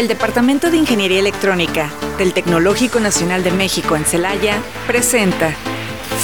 [0.00, 5.54] El Departamento de Ingeniería Electrónica del Tecnológico Nacional de México en Celaya presenta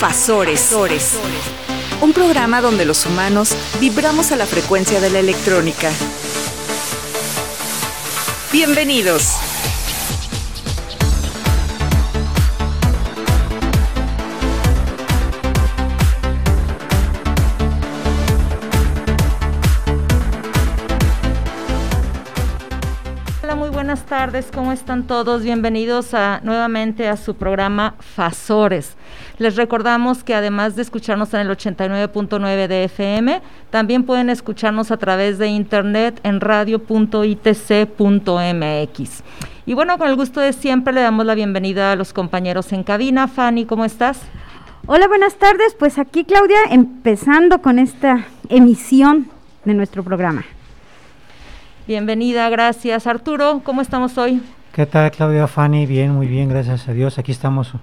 [0.00, 0.72] Fasores,
[2.00, 5.90] un programa donde los humanos vibramos a la frecuencia de la electrónica.
[8.50, 9.35] Bienvenidos.
[24.16, 25.42] Tardes, ¿cómo están todos?
[25.42, 28.96] Bienvenidos a, nuevamente a su programa Fasores.
[29.36, 34.96] Les recordamos que además de escucharnos en el 89.9 de FM, también pueden escucharnos a
[34.96, 37.42] través de internet en radio.itc.mx.
[39.66, 42.84] Y bueno, con el gusto de siempre le damos la bienvenida a los compañeros en
[42.84, 43.28] cabina.
[43.28, 44.22] Fanny, ¿cómo estás?
[44.86, 45.76] Hola, buenas tardes.
[45.78, 49.28] Pues aquí Claudia, empezando con esta emisión
[49.66, 50.46] de nuestro programa.
[51.86, 53.06] Bienvenida, gracias.
[53.06, 54.42] Arturo, ¿cómo estamos hoy?
[54.72, 55.86] ¿Qué tal, Claudia Fanny?
[55.86, 57.16] Bien, muy bien, gracias a Dios.
[57.16, 57.74] Aquí estamos,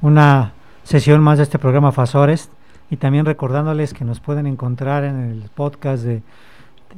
[0.00, 2.48] una sesión más de este programa Fasores
[2.90, 6.22] y también recordándoles que nos pueden encontrar en el podcast de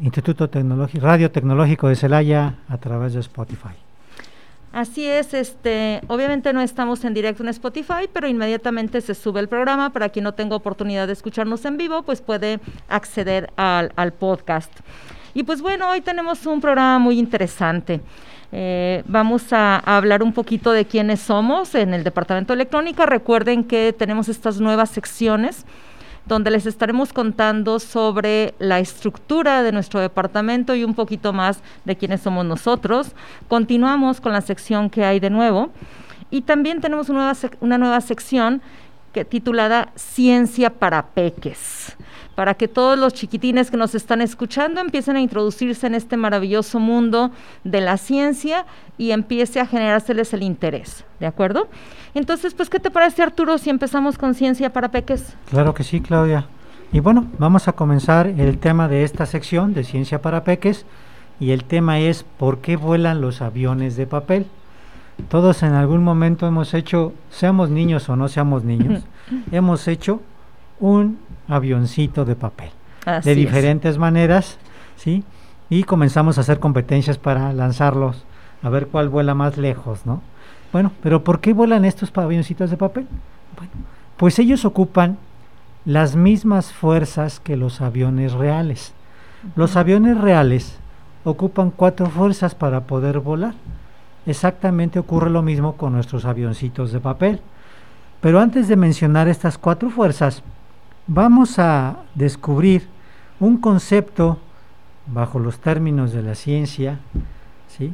[0.00, 3.74] Instituto Tecnológico, Radio Tecnológico de Celaya a través de Spotify.
[4.72, 9.48] Así es, este, obviamente no estamos en directo en Spotify, pero inmediatamente se sube el
[9.48, 9.90] programa.
[9.90, 14.70] Para quien no tenga oportunidad de escucharnos en vivo, pues puede acceder al, al podcast.
[15.34, 18.00] Y pues bueno, hoy tenemos un programa muy interesante.
[18.52, 23.04] Eh, vamos a, hablar un poquito de quiénes somos en el Departamento de Electrónica.
[23.04, 25.66] Recuerden que tenemos estas nuevas secciones
[26.24, 31.96] donde les estaremos contando sobre la estructura de nuestro departamento y un poquito más de
[31.96, 33.10] quiénes somos nosotros.
[33.48, 35.70] Continuamos con la sección que hay de nuevo
[36.30, 38.62] y también tenemos una nueva, una nueva sección
[39.12, 41.96] que, titulada Ciencia para Peques
[42.34, 46.80] para que todos los chiquitines que nos están escuchando empiecen a introducirse en este maravilloso
[46.80, 47.30] mundo
[47.64, 48.66] de la ciencia
[48.98, 51.68] y empiece a generárseles el interés, ¿de acuerdo?
[52.14, 55.34] Entonces, pues, ¿qué te parece, Arturo, si empezamos con ciencia para peques?
[55.50, 56.46] Claro que sí, Claudia.
[56.92, 60.86] Y bueno, vamos a comenzar el tema de esta sección de ciencia para peques
[61.40, 64.46] y el tema es ¿por qué vuelan los aviones de papel?
[65.28, 69.02] Todos en algún momento hemos hecho, seamos niños o no seamos niños,
[69.50, 70.20] hemos hecho
[70.78, 71.18] un
[71.48, 72.70] avioncito de papel.
[73.22, 74.58] de diferentes maneras,
[74.96, 75.24] ¿sí?
[75.68, 78.24] Y comenzamos a hacer competencias para lanzarlos,
[78.62, 80.22] a ver cuál vuela más lejos, ¿no?
[80.72, 83.06] Bueno, pero ¿por qué vuelan estos avioncitos de papel?
[83.56, 83.72] Bueno,
[84.16, 85.18] pues ellos ocupan
[85.84, 88.94] las mismas fuerzas que los aviones reales.
[89.54, 90.78] Los aviones reales
[91.24, 93.54] ocupan cuatro fuerzas para poder volar.
[94.26, 97.40] Exactamente ocurre lo mismo con nuestros avioncitos de papel.
[98.20, 100.42] Pero antes de mencionar estas cuatro fuerzas,
[101.06, 102.88] vamos a descubrir
[103.40, 104.38] un concepto
[105.06, 106.98] bajo los términos de la ciencia,
[107.68, 107.92] ¿sí?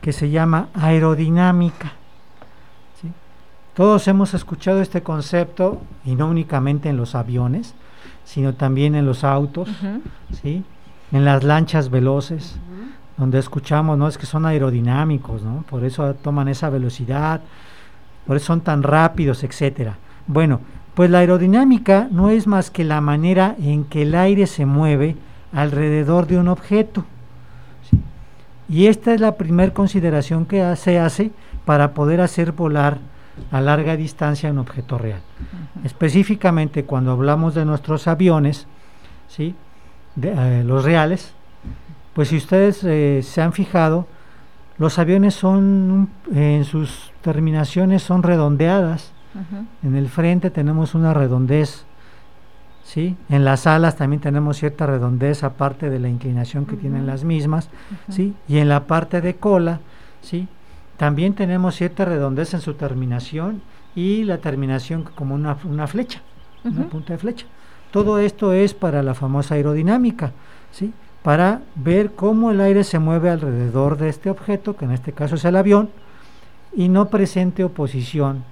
[0.00, 1.92] que se llama aerodinámica.
[3.74, 7.74] Todos hemos escuchado este concepto, y no únicamente en los aviones,
[8.24, 9.68] sino también en los autos,
[10.42, 10.64] ¿sí?
[11.12, 12.56] en las lanchas veloces,
[13.16, 14.08] donde escuchamos, ¿no?
[14.08, 15.64] Es que son aerodinámicos, ¿no?
[15.68, 17.40] Por eso toman esa velocidad,
[18.26, 19.96] por eso son tan rápidos, etcétera.
[20.26, 20.60] Bueno,
[21.00, 25.16] pues la aerodinámica no es más que la manera en que el aire se mueve
[25.50, 27.06] alrededor de un objeto.
[28.68, 31.30] Y esta es la primera consideración que se hace
[31.64, 32.98] para poder hacer volar
[33.50, 35.22] a larga distancia un objeto real.
[35.84, 38.66] Específicamente cuando hablamos de nuestros aviones,
[39.26, 39.54] ¿sí?
[40.16, 41.32] de, eh, los reales,
[42.12, 44.06] pues si ustedes eh, se han fijado,
[44.76, 49.14] los aviones son, en sus terminaciones son redondeadas,
[49.82, 51.84] en el frente tenemos una redondez,
[52.84, 53.16] ¿sí?
[53.28, 57.68] En las alas también tenemos cierta redondez aparte de la inclinación que tienen las mismas,
[58.08, 58.34] ¿sí?
[58.48, 59.80] Y en la parte de cola,
[60.20, 60.48] ¿sí?
[60.96, 63.62] También tenemos cierta redondez en su terminación
[63.94, 66.20] y la terminación como una, una flecha,
[66.64, 67.46] una punta de flecha.
[67.92, 70.32] Todo esto es para la famosa aerodinámica,
[70.72, 70.92] ¿sí?
[71.22, 75.36] Para ver cómo el aire se mueve alrededor de este objeto, que en este caso
[75.36, 75.90] es el avión,
[76.74, 78.44] y no presente oposición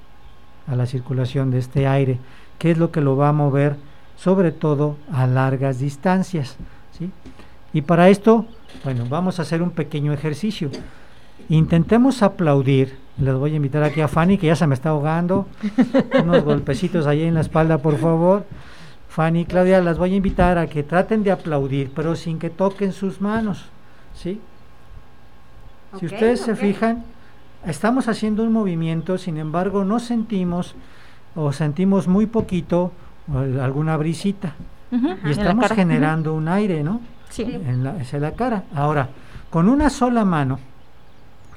[0.69, 2.19] a la circulación de este aire,
[2.59, 3.76] que es lo que lo va a mover
[4.17, 6.56] sobre todo a largas distancias.
[6.99, 7.11] ¿sí?
[7.73, 8.47] Y para esto,
[8.85, 10.70] bueno, vamos a hacer un pequeño ejercicio.
[11.49, 12.99] Intentemos aplaudir.
[13.19, 15.47] Les voy a invitar aquí a Fanny, que ya se me está ahogando.
[16.23, 18.44] Unos golpecitos ahí en la espalda, por favor.
[19.09, 22.50] Fanny y Claudia, las voy a invitar a que traten de aplaudir, pero sin que
[22.50, 23.67] toquen sus manos.
[24.14, 24.41] ¿sí?
[25.99, 27.05] si ustedes se fijan,
[27.66, 30.75] estamos haciendo un movimiento, sin embargo no sentimos
[31.34, 32.93] o sentimos muy poquito
[33.60, 34.55] alguna brisita
[35.25, 37.00] y estamos generando un aire, ¿no?
[37.28, 37.43] Sí.
[37.43, 38.64] En la, la cara.
[38.75, 39.10] Ahora,
[39.50, 40.58] con una sola mano,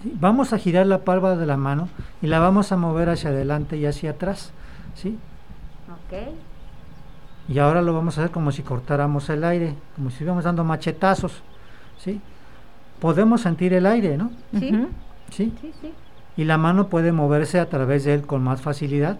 [0.03, 1.89] Vamos a girar la palma de la mano
[2.21, 4.51] y la vamos a mover hacia adelante y hacia atrás.
[4.95, 5.17] ¿sí?
[7.47, 10.63] Y ahora lo vamos a hacer como si cortáramos el aire, como si estuviéramos dando
[10.63, 11.43] machetazos.
[11.97, 12.19] ¿sí?
[12.99, 14.31] Podemos sentir el aire, ¿no?
[14.57, 14.87] Sí.
[15.31, 15.51] ¿Sí?
[16.37, 19.17] Y la mano puede moverse a través de él con más facilidad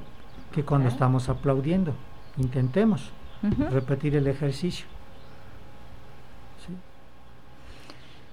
[0.52, 1.94] que cuando estamos aplaudiendo.
[2.38, 3.10] Intentemos
[3.72, 4.86] repetir el ejercicio.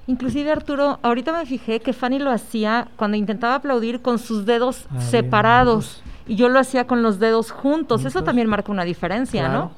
[0.06, 4.86] Inclusive Arturo, ahorita me fijé que Fanny lo hacía cuando intentaba aplaudir con sus dedos
[4.90, 8.06] ah, separados y yo lo hacía con los dedos juntos.
[8.06, 9.72] Eso también marca una diferencia, ¿no?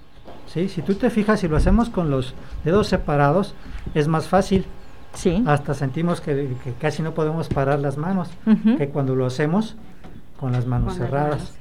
[0.47, 3.55] Sí, si tú te fijas, si lo hacemos con los dedos separados,
[3.95, 4.67] es más fácil.
[5.15, 5.43] Sí.
[5.47, 8.31] Hasta sentimos que, casi no podemos parar las manos,
[8.79, 9.77] que cuando lo hacemos
[10.39, 11.55] con las manos cerradas.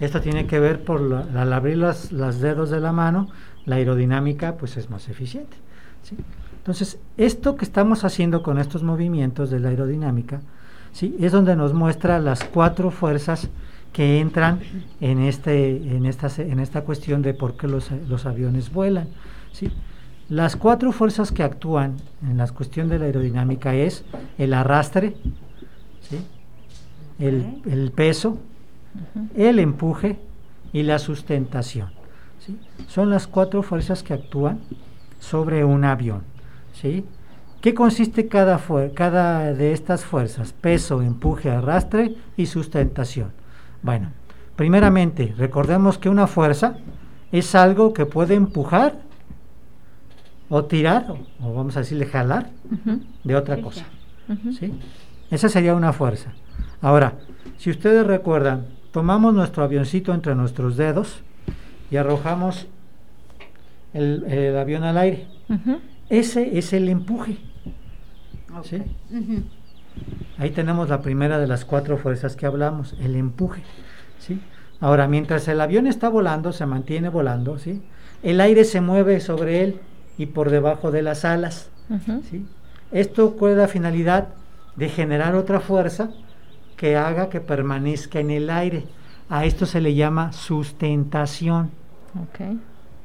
[0.00, 3.28] Esto tiene que ver por al abrir las, los dedos de la mano,
[3.64, 5.56] la aerodinámica pues es más eficiente.
[6.02, 6.16] ¿sí?
[6.58, 10.40] Entonces, esto que estamos haciendo con estos movimientos de la aerodinámica,
[10.92, 11.16] ¿sí?
[11.20, 13.48] es donde nos muestra las cuatro fuerzas
[13.92, 14.60] que entran
[15.00, 19.08] en, este, en, esta, en esta cuestión de por qué los, los aviones vuelan.
[19.52, 19.70] ¿sí?
[20.28, 24.04] Las cuatro fuerzas que actúan en la cuestión de la aerodinámica es
[24.38, 25.16] el arrastre,
[26.00, 26.24] ¿sí?
[27.18, 28.38] el, el, peso,
[29.36, 30.18] el empuje
[30.72, 31.90] y la sustentación.
[32.38, 32.58] ¿sí?
[32.88, 34.60] Son las cuatro fuerzas que actúan
[35.18, 36.22] sobre un avión.
[36.72, 37.04] ¿sí?
[37.62, 38.60] ¿Qué consiste cada,
[38.92, 40.52] cada de estas fuerzas?
[40.52, 43.30] Peso, empuje, arrastre y sustentación.
[43.82, 44.10] Bueno,
[44.56, 46.78] primeramente, recordemos que una fuerza
[47.30, 48.96] es algo que puede empujar
[50.54, 51.06] o tirar,
[51.40, 52.50] o vamos a decirle jalar,
[53.24, 53.86] de otra cosa.
[54.58, 54.70] ¿sí?
[55.30, 56.34] Esa sería una fuerza.
[56.82, 57.14] Ahora,
[57.56, 61.22] si ustedes recuerdan, tomamos nuestro avioncito entre nuestros dedos
[61.90, 62.66] y arrojamos
[63.94, 65.26] el, avión al aire.
[66.10, 67.38] Ese es el empuje.
[70.36, 73.62] Ahí tenemos la primera de las cuatro fuerzas que hablamos, el empuje.
[74.18, 74.38] ¿sí?
[74.80, 77.80] Ahora, mientras el avión está volando, se mantiene volando, ¿sí?
[78.22, 79.80] el aire se mueve sobre él
[80.22, 81.68] y por debajo de las alas.
[82.30, 82.46] ¿sí?
[82.92, 84.28] Esto puede la finalidad
[84.76, 86.10] de generar otra fuerza
[86.76, 88.84] que haga que permanezca en el aire.
[89.28, 91.70] A esto se le llama sustentación.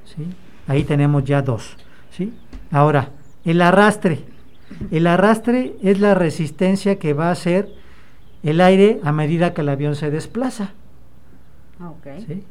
[0.06, 0.28] ¿sí?
[0.68, 1.76] Ahí tenemos ya dos.
[2.12, 2.34] ¿sí?
[2.72, 3.10] Ahora,
[3.44, 4.24] el arrastre.
[4.92, 7.70] El arrastre es la resistencia que va a hacer
[8.44, 10.72] el aire a medida que el avión se desplaza.
[12.28, 12.44] ¿Sí?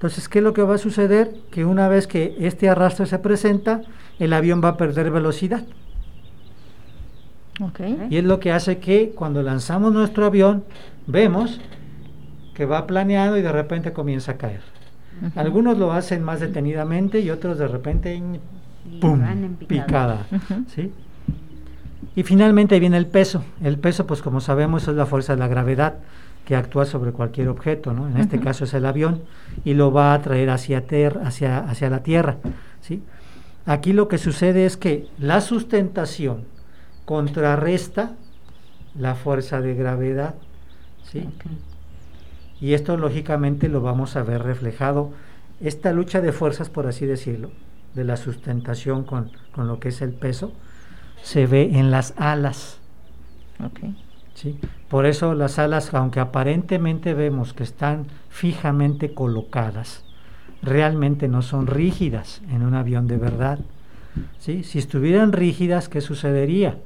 [0.00, 1.30] Entonces, ¿qué es lo que va a suceder?
[1.50, 3.82] Que una vez que este arrastre se presenta,
[4.18, 5.62] el avión va a perder velocidad.
[8.08, 10.64] Y es lo que hace que cuando lanzamos nuestro avión,
[11.06, 11.60] vemos
[12.54, 14.62] que va planeando y de repente comienza a caer.
[15.36, 18.22] Algunos lo hacen más detenidamente y otros de repente
[19.02, 19.20] ¡pum!
[19.68, 20.24] picada.
[20.74, 20.90] ¿sí?
[22.16, 23.44] Y finalmente viene el peso.
[23.62, 25.96] El peso, pues como sabemos, es la fuerza de la gravedad
[26.44, 28.08] que actúa sobre cualquier objeto, ¿no?
[28.08, 29.22] En este caso es el avión
[29.64, 30.84] y lo va a traer hacia,
[31.22, 32.38] hacia, hacia la Tierra,
[32.80, 33.02] ¿sí?
[33.66, 36.44] Aquí lo que sucede es que la sustentación
[37.04, 38.12] contrarresta
[38.94, 40.34] la fuerza de gravedad,
[41.04, 41.28] ¿sí?
[42.60, 45.12] Y esto lógicamente lo vamos a ver reflejado,
[45.60, 47.50] esta lucha de fuerzas, por así decirlo,
[47.94, 50.52] de la sustentación con, lo que es el peso,
[51.22, 52.78] se ve en las alas.
[54.40, 54.58] ¿Sí?
[54.88, 60.04] Por eso las alas, aunque aparentemente vemos que están fijamente colocadas,
[60.62, 63.58] realmente no son rígidas en un avión de verdad.
[64.38, 64.64] ¿sí?
[64.64, 66.78] Si estuvieran rígidas, ¿qué sucedería?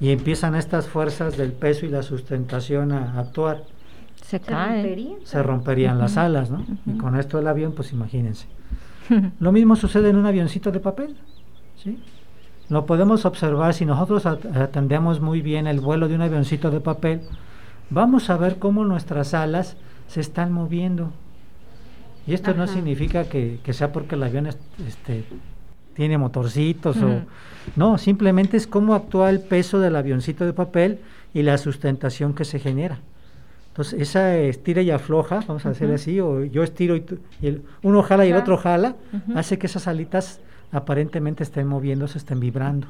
[0.00, 3.64] Y empiezan estas fuerzas del peso y la sustentación a actuar
[4.22, 5.16] se, cae.
[5.24, 6.64] Se romperían las alas, ¿no?
[6.86, 8.46] Y con esto el avión, pues imagínense.
[9.40, 11.16] Lo mismo sucede en un avioncito de papel,
[11.76, 11.98] ¿sí?
[12.68, 17.20] Lo podemos observar si nosotros atendemos muy bien el vuelo de un avioncito de papel,
[17.90, 19.76] vamos a ver cómo nuestras alas
[20.08, 21.10] se están moviendo.
[22.26, 25.24] Y esto no significa que, sea porque el avión este,
[25.94, 27.22] tiene motorcitos o
[27.76, 31.00] no, simplemente es cómo actúa el peso del avioncito de papel
[31.34, 32.98] y la sustentación que se genera.
[33.68, 37.04] Entonces, esa estira y afloja, vamos a hacer así, o yo estiro y,
[37.42, 38.94] el, uno jala y el otro jala,
[39.34, 40.40] hace que esas alitas
[40.74, 42.86] aparentemente estén moviéndose, estén vibrando.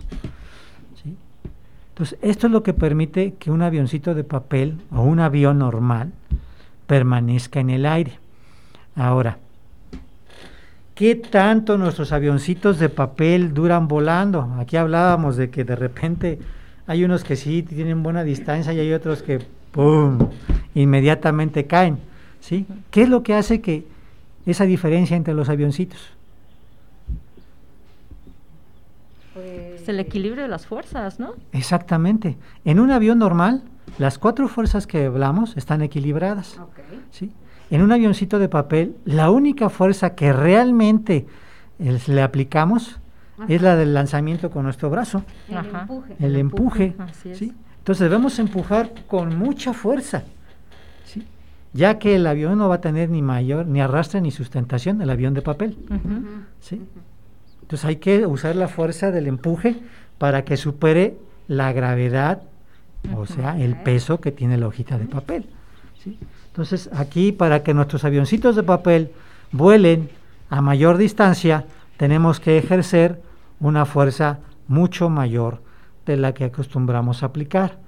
[1.91, 6.11] Entonces, esto es lo que permite que un avioncito de papel o un avión normal
[6.88, 8.19] permanezca en el aire.
[8.97, 9.38] Ahora,
[10.97, 14.57] ¿qué tanto nuestros avioncitos de papel duran volando?
[14.59, 16.41] Aquí hablábamos de que de repente
[16.88, 20.19] hay unos que sí tienen buena distancia y hay otros que ¡pum!
[20.75, 21.99] inmediatamente caen.
[22.91, 23.87] ¿Qué es lo que hace que
[24.47, 26.00] esa diferencia entre los avioncitos?
[29.33, 31.35] Pues Es el equilibrio de las fuerzas, ¿no?
[31.53, 32.38] Exactamente.
[32.64, 33.64] En un avión normal,
[33.99, 36.59] las cuatro fuerzas que hablamos están equilibradas.
[37.11, 37.31] ¿sí?
[37.69, 41.26] En un avioncito de papel, la única fuerza que realmente
[41.79, 42.99] eh, le aplicamos
[43.47, 45.23] es la del lanzamiento con nuestro brazo.
[45.50, 45.83] El Ajá.
[45.83, 46.17] empuje.
[46.19, 46.95] El empuje.
[46.99, 47.35] Así.
[47.35, 47.53] ¿sí?
[47.76, 50.23] Entonces debemos empujar con mucha fuerza,
[51.05, 51.26] ¿sí?
[51.75, 55.11] ya que el avión no va a tener ni mayor, ni arrastre ni sustentación, el
[55.11, 55.76] avión de papel.
[56.61, 56.81] ¿sí?
[57.64, 59.75] Entonces hay que usar la fuerza del empuje
[60.18, 61.16] para que supere
[61.49, 62.42] la gravedad,
[63.16, 65.47] o sea, el peso que tiene la hojita de papel.
[66.02, 66.18] ¿sí?
[66.49, 69.12] Entonces aquí para que nuestros avioncitos de papel
[69.50, 70.11] vuelen
[70.50, 71.64] a mayor distancia,
[71.97, 73.23] tenemos que ejercer
[73.61, 75.62] una fuerza mucho mayor
[76.04, 77.78] de la que acostumbramos a aplicar.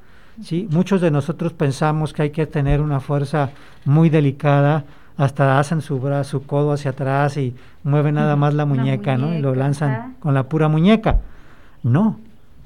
[0.43, 0.69] ¿sí?
[0.71, 3.51] Muchos de nosotros pensamos que hay que tener una fuerza
[3.85, 4.85] muy delicada,
[5.17, 7.55] hasta hacen su brazo, su codo hacia atrás y
[7.85, 9.35] mueven nada más la muñeca, ¿no?
[9.35, 11.21] Y lo lanzan con la pura muñeca.
[11.83, 12.19] No,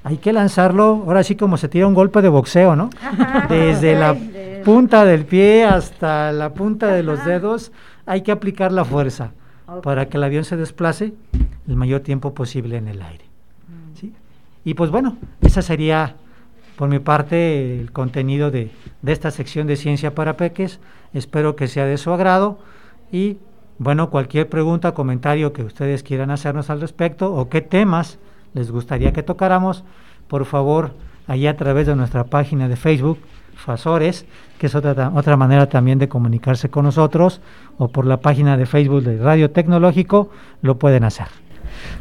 [0.03, 2.89] hay que lanzarlo, ahora sí como se tira un golpe de boxeo, ¿no?
[3.01, 4.15] Ajá, Desde la
[4.65, 7.71] punta del pie hasta la punta de los dedos,
[8.05, 9.31] hay que aplicar la fuerza
[9.83, 11.13] para que el avión se desplace
[11.67, 13.25] el mayor tiempo posible en el aire.
[13.67, 13.97] Mm.
[13.97, 14.13] ¿sí?
[14.65, 16.15] Y pues bueno, esa sería
[16.81, 18.71] por mi parte el contenido de,
[19.03, 20.79] de esta sección de Ciencia para Peques.
[21.13, 22.57] Espero que sea de su agrado
[23.11, 23.37] y
[23.77, 28.17] bueno, cualquier pregunta, comentario que ustedes quieran hacernos al respecto o qué temas
[28.55, 29.83] les gustaría que tocáramos,
[30.27, 30.95] por favor,
[31.27, 33.19] allí a través de nuestra página de Facebook,
[33.53, 34.25] Fasores,
[34.57, 37.41] que es otra, otra manera también de comunicarse con nosotros,
[37.77, 40.31] o por la página de Facebook de Radio Tecnológico,
[40.63, 41.27] lo pueden hacer.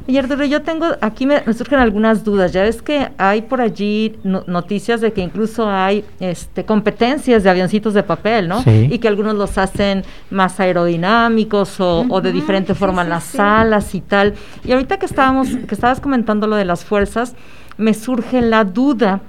[0.08, 2.52] Oye, Arturo, yo tengo, aquí me, me surgen algunas dudas.
[2.52, 7.50] Ya ves que hay por allí no- noticias de que incluso hay este, competencias de
[7.50, 8.62] avioncitos de papel, ¿no?
[8.62, 8.88] Sí.
[8.90, 13.24] Y que algunos los hacen más aerodinámicos o, o de diferente sí, forma sí, las
[13.24, 13.36] sí.
[13.36, 14.34] salas y tal.
[14.64, 17.34] Y ahorita que estábamos, que estabas comentando lo de las fuerzas,
[17.76, 19.20] me surge la duda.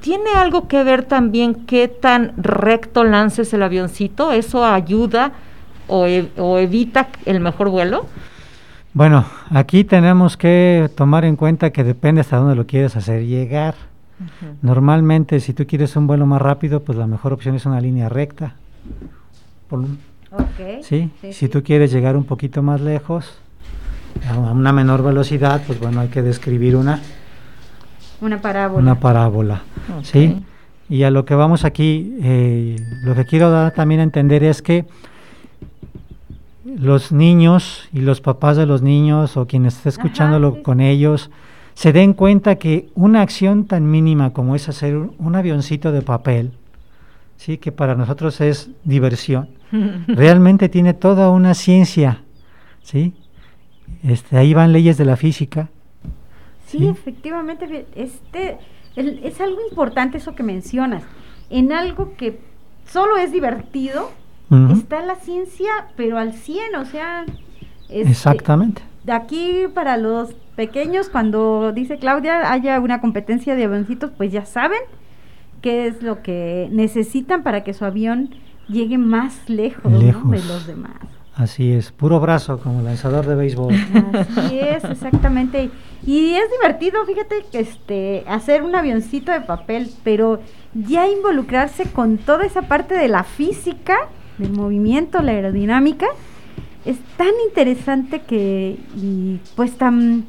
[0.00, 4.32] ¿Tiene algo que ver también qué tan recto lances el avioncito?
[4.32, 5.32] ¿Eso ayuda
[5.86, 8.06] o, e- o evita el mejor vuelo?
[8.94, 13.74] Bueno, aquí tenemos que tomar en cuenta que depende hasta dónde lo quieres hacer llegar.
[14.60, 18.08] Normalmente, si tú quieres un vuelo más rápido, pues la mejor opción es una línea
[18.08, 18.54] recta.
[19.68, 19.98] Por un-
[20.30, 20.82] Ok.
[20.82, 21.10] ¿sí?
[21.20, 21.48] Sí, si sí.
[21.48, 23.38] tú quieres llegar un poquito más lejos,
[24.30, 27.00] a una menor velocidad, pues bueno, hay que describir una,
[28.20, 28.80] Una parábola.
[28.82, 29.62] una parábola.
[30.02, 30.42] ¿sí?
[30.88, 34.60] Y a lo que vamos aquí, eh, lo que quiero dar también a entender es
[34.62, 34.84] que
[36.76, 41.30] los niños y los papás de los niños o quienes esté escuchándolo con ellos
[41.74, 46.02] se den cuenta que una acción tan mínima como es hacer un, un avioncito de
[46.02, 46.52] papel,
[47.36, 49.48] sí, que para nosotros es diversión,
[50.08, 52.22] realmente tiene toda una ciencia,
[52.82, 53.14] sí.
[54.02, 55.68] Este, ahí van leyes de la física,
[56.66, 56.86] Sí, Sí.
[56.88, 58.56] efectivamente, este
[58.96, 61.02] es algo importante eso que mencionas.
[61.50, 62.38] En algo que
[62.86, 64.10] solo es divertido,
[64.72, 67.24] Está la ciencia, pero al 100, o sea,
[67.88, 68.82] este, exactamente.
[69.04, 74.44] de aquí para los pequeños, cuando dice Claudia, haya una competencia de avioncitos, pues ya
[74.44, 74.80] saben
[75.62, 78.34] qué es lo que necesitan para que su avión
[78.68, 79.98] llegue más lejos, ¿no?
[79.98, 80.30] Lejos.
[80.30, 80.96] de los demás.
[81.34, 83.74] Así es, puro brazo como lanzador de béisbol.
[84.12, 85.70] Así es, exactamente.
[86.04, 90.40] Y es divertido, fíjate, que este, hacer un avioncito de papel, pero
[90.74, 93.96] ya involucrarse con toda esa parte de la física,
[94.42, 96.06] del movimiento, la aerodinámica,
[96.84, 100.24] es tan interesante que, y pues tan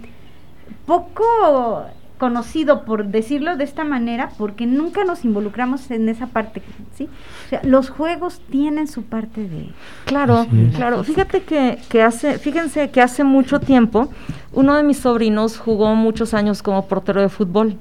[0.86, 1.86] poco
[2.18, 6.62] conocido, por decirlo de esta manera, porque nunca nos involucramos en esa parte,
[6.96, 7.10] ¿sí?
[7.46, 9.70] O sea, los juegos tienen su parte de...
[10.06, 11.04] Claro, claro.
[11.04, 14.10] Fíjate que, que hace, fíjense que hace mucho tiempo
[14.54, 17.76] uno de mis sobrinos jugó muchos años como portero de fútbol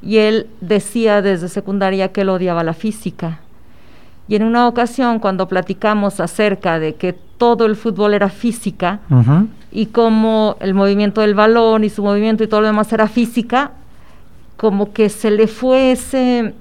[0.00, 3.40] y él decía desde secundaria que él odiaba la física.
[4.28, 9.00] Y en una ocasión cuando platicamos acerca de que todo el fútbol era física
[9.72, 13.70] y cómo el movimiento del balón y su movimiento y todo lo demás era física,
[14.56, 16.52] como que se le fue ese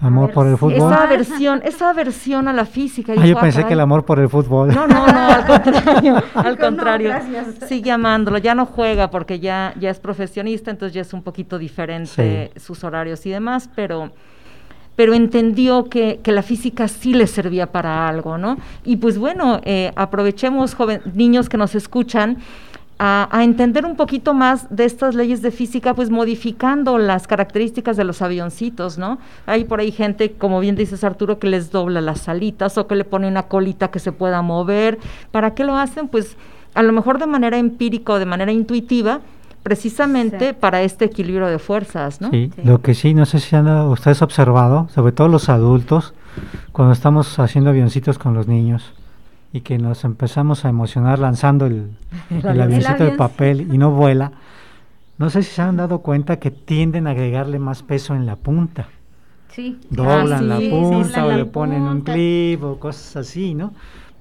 [0.00, 0.74] Amor por el fútbol.
[0.78, 3.12] esa aversión, esa aversión a la física.
[3.16, 3.74] Ah, yo "Ah, pensé que caray".
[3.74, 4.74] el amor por el fútbol.
[4.74, 7.08] No, no, no, al contrario, al "No, contrario.
[7.10, 7.68] gracias".
[7.68, 11.56] Sigue amándolo, ya no juega porque ya, ya es profesionista, entonces ya es un poquito
[11.58, 14.10] diferente sus horarios y demás, pero,
[15.02, 18.56] pero entendió que, que la física sí le servía para algo, ¿no?
[18.84, 22.36] Y pues bueno, eh, aprovechemos, joven, niños que nos escuchan,
[23.00, 28.04] a, entender un poquito más de estas leyes de física, pues modificando las características de
[28.04, 29.18] los avioncitos, ¿no?
[29.46, 32.94] Hay por ahí gente, como bien dices Arturo, que les dobla las alitas o que
[32.94, 35.00] le pone una colita que se pueda mover.
[35.32, 36.06] ¿Para qué lo hacen?
[36.06, 36.36] Pues
[36.74, 39.20] a lo mejor de manera empírica o de manera intuitiva,
[39.62, 42.30] precisamente para este equilibrio de fuerzas, ¿no?
[42.30, 46.14] Sí, lo que sí, no sé si han ustedes observado, sobre todo los adultos,
[46.72, 48.92] cuando estamos haciendo avioncitos con los niños
[49.52, 51.90] y que nos empezamos a emocionar lanzando el,
[52.30, 54.32] el avioncito de papel y no vuela,
[55.18, 58.36] no sé si se han dado cuenta que tienden a agregarle más peso en la
[58.36, 58.88] punta.
[59.50, 59.78] Sí.
[59.90, 62.14] Doblan Ah, la sí, punta doblan o la le ponen un punta.
[62.14, 63.72] clip o cosas así, ¿no?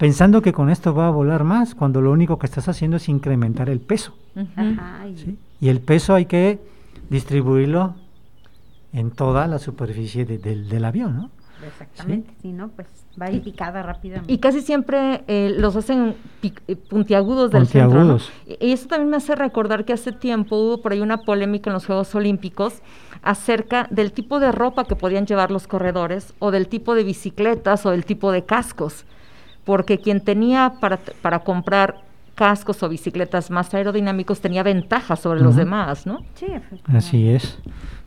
[0.02, 3.08] Pensando que con esto va a volar más, cuando lo único que estás haciendo es
[3.08, 4.16] incrementar el peso.
[4.36, 5.38] Y- ¿sí?
[5.60, 6.58] Y el peso hay que
[7.12, 7.94] distribuirlo
[8.94, 11.30] en toda la superficie de- del- del avión, ¿no?
[11.64, 12.88] Exactamente, si no, pues
[13.22, 14.34] va a ir picada rápidamente.
[14.34, 16.16] Y casi siempre eh, los hacen
[16.68, 17.90] eh, puntiagudos del centro.
[18.04, 18.16] ¿no?
[18.18, 18.32] Puntiagudos.
[18.60, 21.70] Y y eso también me hace recordar que hace tiempo hubo por ahí una polémica
[21.70, 22.82] en los Juegos Olímpicos
[23.22, 27.86] acerca del tipo de ropa que podían llevar los corredores o del tipo de bicicletas
[27.86, 29.06] o del tipo de cascos.
[29.66, 32.02] Porque quien tenía para, para comprar
[32.36, 36.20] cascos o bicicletas más aerodinámicos tenía ventaja sobre los demás, ¿no?
[36.36, 36.98] Sí, efectivamente.
[36.98, 37.60] Así es.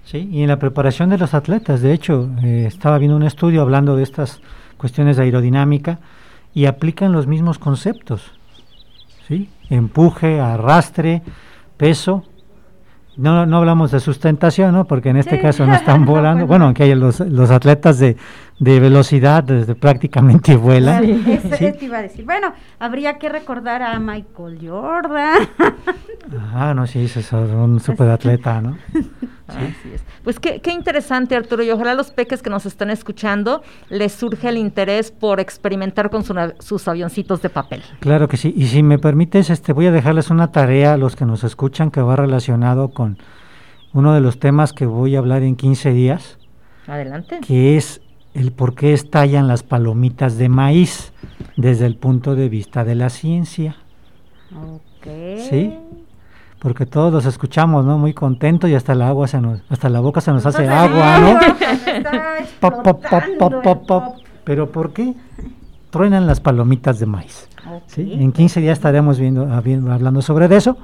[0.05, 3.63] Sí, y en la preparación de los atletas, de hecho, eh, estaba viendo un estudio
[3.63, 4.41] hablando de estas
[4.77, 5.99] cuestiones de aerodinámica
[6.53, 8.33] y aplican los mismos conceptos.
[9.29, 9.49] ¿sí?
[9.71, 11.23] Empuje, arrastre,
[11.77, 12.25] peso.
[13.17, 14.85] No, no hablamos de sustentación, ¿no?
[14.87, 15.43] Porque en este Sí.
[15.43, 16.41] caso no están volando.
[16.41, 16.67] pues bueno, no.
[16.67, 18.17] aunque hay los, los atletas de,
[18.59, 21.05] de velocidad desde prácticamente vuelan.
[21.05, 21.73] Eso Sí.
[21.73, 22.25] te iba a decir.
[22.25, 25.49] Bueno, habría que recordar a Michael Jordan.
[26.55, 28.79] Ah, no, sí, es un superatleta, ¿no?
[29.47, 30.03] Así es.
[30.23, 34.49] Pues qué, qué interesante, Arturo, y ojalá los peques que nos están escuchando les surge
[34.49, 37.83] el interés por experimentar con su sus avioncitos de papel.
[38.01, 38.55] Claro que sí.
[38.57, 41.91] Y si me permites, este, voy a dejarles una tarea a los que nos escuchan
[41.91, 43.19] que va relacionado con
[43.93, 46.39] uno de los temas que voy a hablar en 15 días,
[46.87, 47.41] Adelante.
[47.47, 48.01] que es
[48.35, 51.13] el por qué estallan las palomitas de maíz
[51.57, 53.77] desde el punto de vista de la ciencia.
[55.51, 55.73] Sí.
[56.59, 57.99] Porque todos los escuchamos, ¿no?
[57.99, 60.91] Muy contentos y hasta el agua se nos, hasta la boca se nos hace Entonces,
[60.91, 61.39] agua, ¿no?
[62.61, 63.05] Pop, pop,
[63.39, 64.03] pop, pop, pop.
[64.45, 65.15] Pero ¿por qué?
[65.91, 67.49] Truenan las palomitas de maíz.
[67.87, 68.13] ¿sí?
[68.15, 70.79] En 15 días estaremos viendo, habi- hablando sobre eso.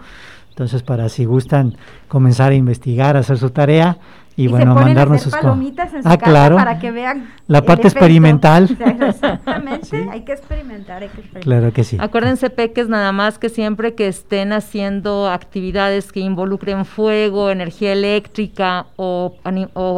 [0.50, 1.76] Entonces, para si gustan
[2.08, 3.96] comenzar a investigar, hacer su tarea
[4.36, 6.56] y, Y bueno, se ponen a mandarnos hacer sus palomitas en su Ah, casa claro.
[6.56, 8.68] para que vean La parte experimental.
[8.80, 9.96] Exactamente, Sí.
[10.10, 11.42] hay que experimentar, hay que experimentar.
[11.42, 11.96] Claro que sí.
[12.00, 18.86] Acuérdense, peques, nada más que siempre que estén haciendo actividades que involucren fuego, energía eléctrica
[18.96, 19.34] o,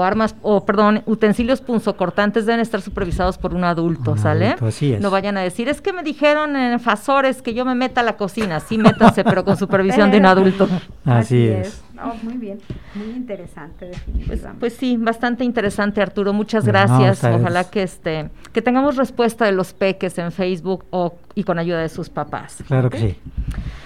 [0.03, 4.47] armas, o perdón, utensilios punzocortantes deben estar supervisados por un adulto, Un ¿sale?
[4.49, 5.01] adulto, así es.
[5.01, 8.05] No vayan a decir, es que me dijeron en Fasores que yo me meta a
[8.05, 8.61] la cocina.
[8.61, 10.69] Sí, métanse, pero con supervisión de un adulto.
[11.05, 11.83] Así es.
[12.07, 12.59] No, muy bien,
[12.95, 14.61] muy interesante, Pues, definitivamente.
[14.61, 16.33] pues sí, bastante interesante, Arturo.
[16.33, 17.25] Muchas Bueno, gracias.
[17.25, 21.81] Ojalá que este que tengamos respuesta de los peques en Facebook o y con ayuda
[21.81, 22.63] de sus papás.
[22.67, 23.19] Claro que sí.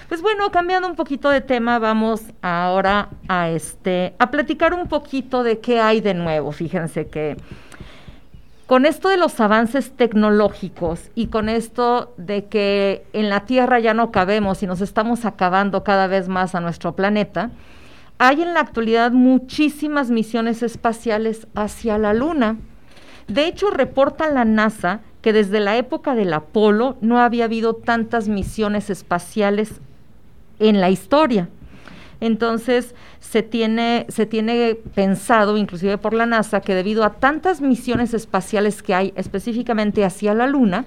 [0.09, 5.43] Pues bueno, cambiando un poquito de tema, vamos ahora a este a platicar un poquito
[5.43, 6.51] de qué hay de nuevo.
[6.51, 7.37] Fíjense que
[8.67, 13.93] con esto de los avances tecnológicos y con esto de que en la Tierra ya
[13.93, 17.49] no cabemos y nos estamos acabando cada vez más a nuestro planeta,
[18.19, 22.57] hay en la actualidad muchísimas misiones espaciales hacia la Luna.
[23.27, 28.27] De hecho, reporta la NASA que desde la época del Apolo no había habido tantas
[28.27, 29.81] misiones espaciales
[30.59, 31.49] en la historia.
[32.19, 38.15] Entonces, se tiene, se tiene pensado, inclusive por la NASA, que debido a tantas misiones
[38.15, 40.85] espaciales que hay específicamente hacia la Luna,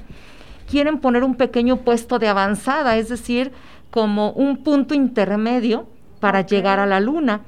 [0.69, 3.53] quieren poner un pequeño puesto de avanzada, es decir,
[3.91, 5.87] como un punto intermedio
[6.21, 7.41] para llegar a la Luna,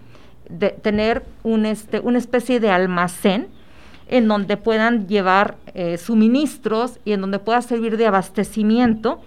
[0.48, 3.48] de tener un, este, una especie de almacén
[4.08, 9.20] en donde puedan llevar eh, suministros y en donde pueda servir de abastecimiento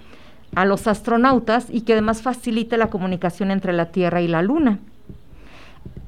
[0.54, 4.80] a los astronautas y que además facilite la comunicación entre la Tierra y la Luna.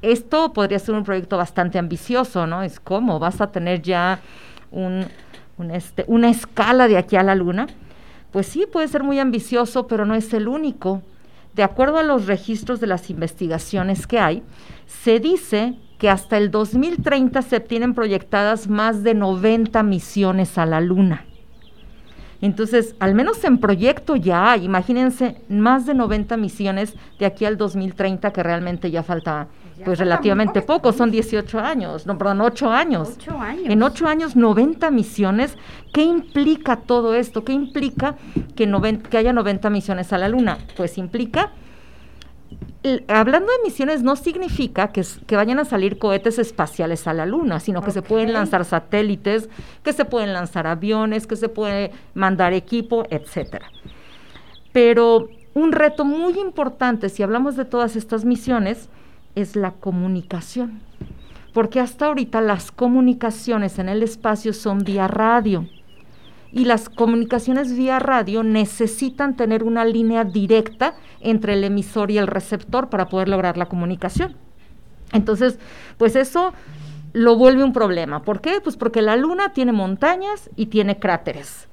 [0.00, 2.62] Esto podría ser un proyecto bastante ambicioso, ¿no?
[2.62, 4.20] Es como vas a tener ya
[4.70, 5.04] un,
[5.58, 7.66] un, este, una escala de aquí a la Luna.
[8.30, 11.02] Pues sí, puede ser muy ambicioso, pero no es el único.
[11.58, 14.44] De acuerdo a los registros de las investigaciones que hay,
[14.86, 20.80] se dice que hasta el 2030 se tienen proyectadas más de 90 misiones a la
[20.80, 21.24] Luna.
[22.40, 27.56] Entonces, al menos en proyecto ya hay, imagínense, más de 90 misiones de aquí al
[27.56, 29.48] 2030, que realmente ya falta
[29.84, 30.92] pues relativamente poco.
[30.92, 33.14] son 18 años, no, perdón, 8 años.
[33.16, 33.64] Ocho años.
[33.66, 35.56] En ocho años, 90 misiones.
[35.92, 37.44] ¿Qué implica todo esto?
[37.44, 38.16] ¿Qué implica
[38.56, 40.58] que, noven- que haya 90 misiones a la Luna?
[40.76, 41.52] Pues implica,
[43.08, 47.60] hablando de misiones, no significa que, que vayan a salir cohetes espaciales a la Luna,
[47.60, 49.48] sino que se pueden lanzar satélites,
[49.82, 53.66] que se pueden lanzar aviones, que se puede mandar equipo, etcétera.
[54.72, 58.88] Pero un reto muy importante si hablamos de todas estas misiones
[59.34, 60.80] es la comunicación,
[61.52, 65.66] porque hasta ahorita las comunicaciones en el espacio son vía radio
[66.50, 72.26] y las comunicaciones vía radio necesitan tener una línea directa entre el emisor y el
[72.26, 74.34] receptor para poder lograr la comunicación.
[75.12, 75.58] Entonces,
[75.98, 76.52] pues eso
[77.12, 78.22] lo vuelve un problema.
[78.22, 78.60] ¿Por qué?
[78.62, 81.68] Pues porque la luna tiene montañas y tiene cráteres.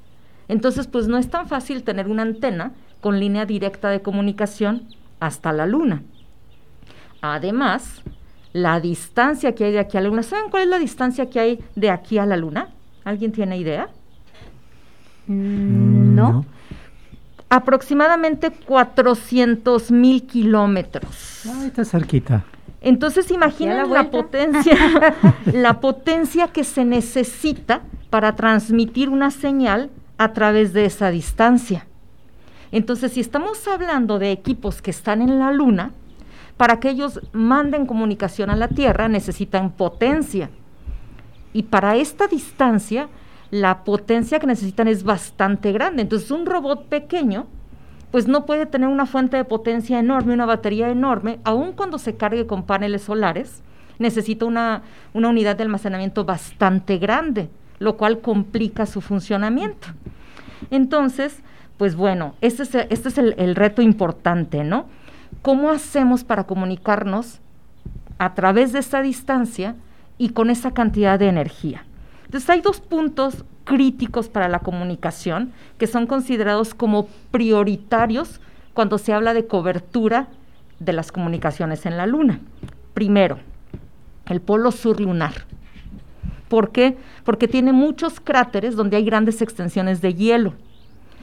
[0.48, 4.88] Entonces, pues no es tan fácil tener una antena con línea directa de comunicación
[5.20, 6.04] hasta la luna.
[7.22, 8.02] Además,
[8.54, 11.40] la distancia que hay de aquí a la luna, ¿saben cuál es la distancia que
[11.40, 12.70] hay de aquí a la luna?
[13.04, 13.90] ¿Alguien tiene idea?
[15.28, 16.46] Mm, no.
[17.50, 21.46] Aproximadamente 400 mil kilómetros.
[21.46, 22.44] Ahí está cerquita.
[22.82, 24.12] Entonces imaginen la, vuelta.
[24.12, 24.78] potencia,
[25.54, 31.88] la potencia que se necesita para transmitir una señal a través de esa distancia.
[32.72, 35.92] Entonces, si estamos hablando de equipos que están en la Luna,
[36.58, 40.50] para que ellos manden comunicación a la Tierra necesitan potencia.
[41.54, 43.10] Y para esta distancia,
[43.52, 46.02] la potencia que necesitan es bastante grande.
[46.02, 47.48] Entonces, un robot pequeño,
[48.12, 52.16] pues no puede tener una fuente de potencia enorme, una batería enorme, aun cuando se
[52.16, 53.62] cargue con paneles solares,
[54.00, 59.88] necesita una, una unidad de almacenamiento bastante grande, lo cual complica su funcionamiento.
[60.72, 61.40] Entonces,
[61.78, 64.86] pues bueno, este es, este es el, el reto importante, ¿no?
[65.42, 67.40] ¿Cómo hacemos para comunicarnos
[68.18, 69.76] a través de esta distancia
[70.18, 71.86] y con esa cantidad de energía?
[72.26, 78.40] Entonces hay dos puntos críticos para la comunicación que son considerados como prioritarios
[78.74, 80.28] cuando se habla de cobertura
[80.80, 82.40] de las comunicaciones en la Luna.
[82.94, 83.40] Primero,
[84.28, 85.34] el polo sur lunar.
[86.48, 86.98] ¿Por qué?
[87.24, 90.54] Porque tiene muchos cráteres donde hay grandes extensiones de hielo.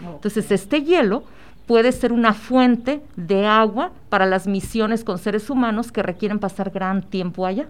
[0.05, 1.25] Entonces, este hielo
[1.67, 6.71] puede ser una fuente de agua para las misiones con seres humanos que requieren pasar
[6.71, 7.69] gran tiempo allá.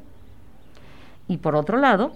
[1.29, 2.13] Y por otro lado,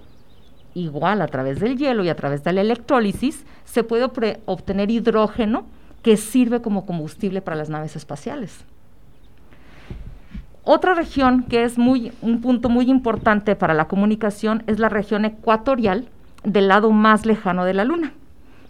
[0.75, 4.05] igual a través del hielo y a través de la electrólisis, se puede
[4.47, 5.65] obtener hidrógeno
[6.03, 8.65] que sirve como combustible para las naves espaciales.
[10.69, 15.25] Otra región que es muy, un punto muy importante para la comunicación es la región
[15.25, 16.09] ecuatorial
[16.43, 18.13] del lado más lejano de la Luna.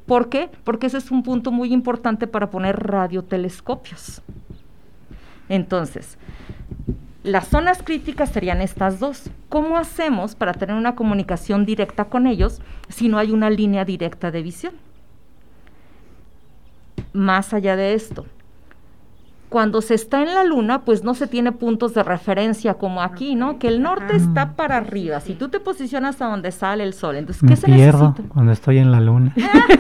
[0.07, 0.51] ¿Por qué?
[0.65, 4.23] Porque ese es un punto muy importante para poner radiotelescopios.
[5.49, 6.17] Entonces,
[7.23, 9.31] las zonas críticas serían estas dos.
[9.49, 14.31] ¿Cómo hacemos para tener una comunicación directa con ellos si no hay una línea directa
[14.31, 14.75] de visión?
[17.13, 18.27] Más allá de esto,
[19.49, 23.37] cuando se está en la luna, pues no se tiene puntos de referencia como aquí,
[23.37, 23.59] ¿no?
[23.59, 25.21] Que el norte está para arriba.
[25.21, 28.35] Si tú te posicionas a donde sale el sol, entonces, ¿qué Me se pierdo necesita?
[28.35, 29.35] cuando estoy en la luna.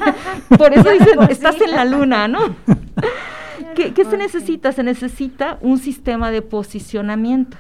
[0.57, 2.39] Por eso dicen, estás en la luna, ¿no?
[3.75, 4.73] ¿Qué, qué se necesita?
[4.73, 7.57] Se necesita un sistema de posicionamiento.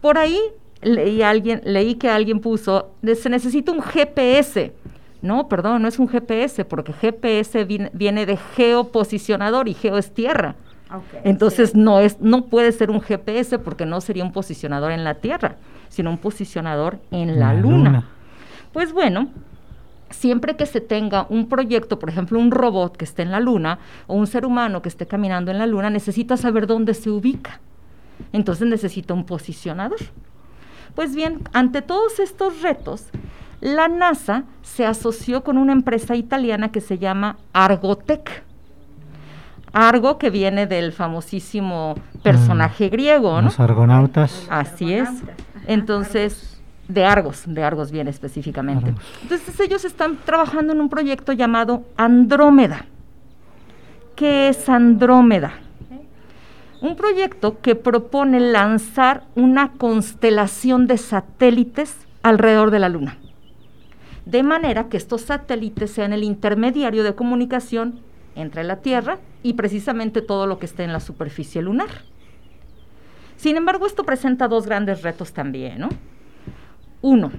[0.00, 0.38] Por ahí
[0.82, 4.72] leí, alguien, leí que alguien puso, se necesita un GPS.
[5.22, 10.12] No, perdón, no es un GPS, porque GPS viene, viene de geoposicionador y geo es
[10.12, 10.56] tierra.
[11.24, 15.14] Entonces no es, no puede ser un GPS porque no sería un posicionador en la
[15.14, 15.56] Tierra,
[15.88, 18.08] sino un posicionador en la, luna.
[18.72, 19.28] Pues bueno,
[20.10, 23.78] siempre que se tenga un proyecto, por ejemplo, un robot que esté en la luna
[24.06, 27.60] o un ser humano que esté caminando en la luna, necesita saber dónde se ubica.
[28.32, 29.98] Entonces necesita un posicionador.
[30.94, 33.06] Pues bien, ante todos estos retos,
[33.60, 38.44] la NASA se asoció con una empresa italiana que se llama Argotec.
[39.72, 43.42] Argo que viene del famosísimo personaje griego, ¿no?
[43.42, 44.46] Los argonautas.
[44.50, 45.08] Así es.
[45.66, 48.88] Entonces, de Argos, de Argos viene específicamente.
[48.88, 49.04] Argos.
[49.22, 52.86] Entonces ellos están trabajando en un proyecto llamado Andrómeda.
[54.14, 55.52] ¿Qué es Andrómeda?
[56.82, 63.18] Un proyecto que propone lanzar una constelación de satélites alrededor de la Luna.
[64.26, 68.00] De manera que estos satélites sean el intermediario de comunicación
[68.34, 71.90] entre la Tierra y precisamente todo lo que esté en la superficie lunar.
[73.36, 75.88] Sin embargo, esto presenta dos grandes retos también, ¿no?
[77.00, 77.32] Uno,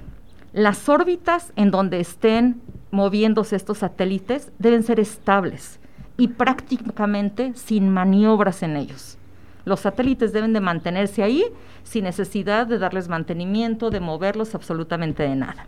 [0.52, 5.80] las órbitas en donde estén moviéndose estos satélites deben ser estables
[6.16, 9.18] y prácticamente sin maniobras en ellos.
[9.64, 11.44] Los satélites deben de mantenerse ahí
[11.82, 15.66] sin necesidad de darles mantenimiento, de moverlos absolutamente de nada.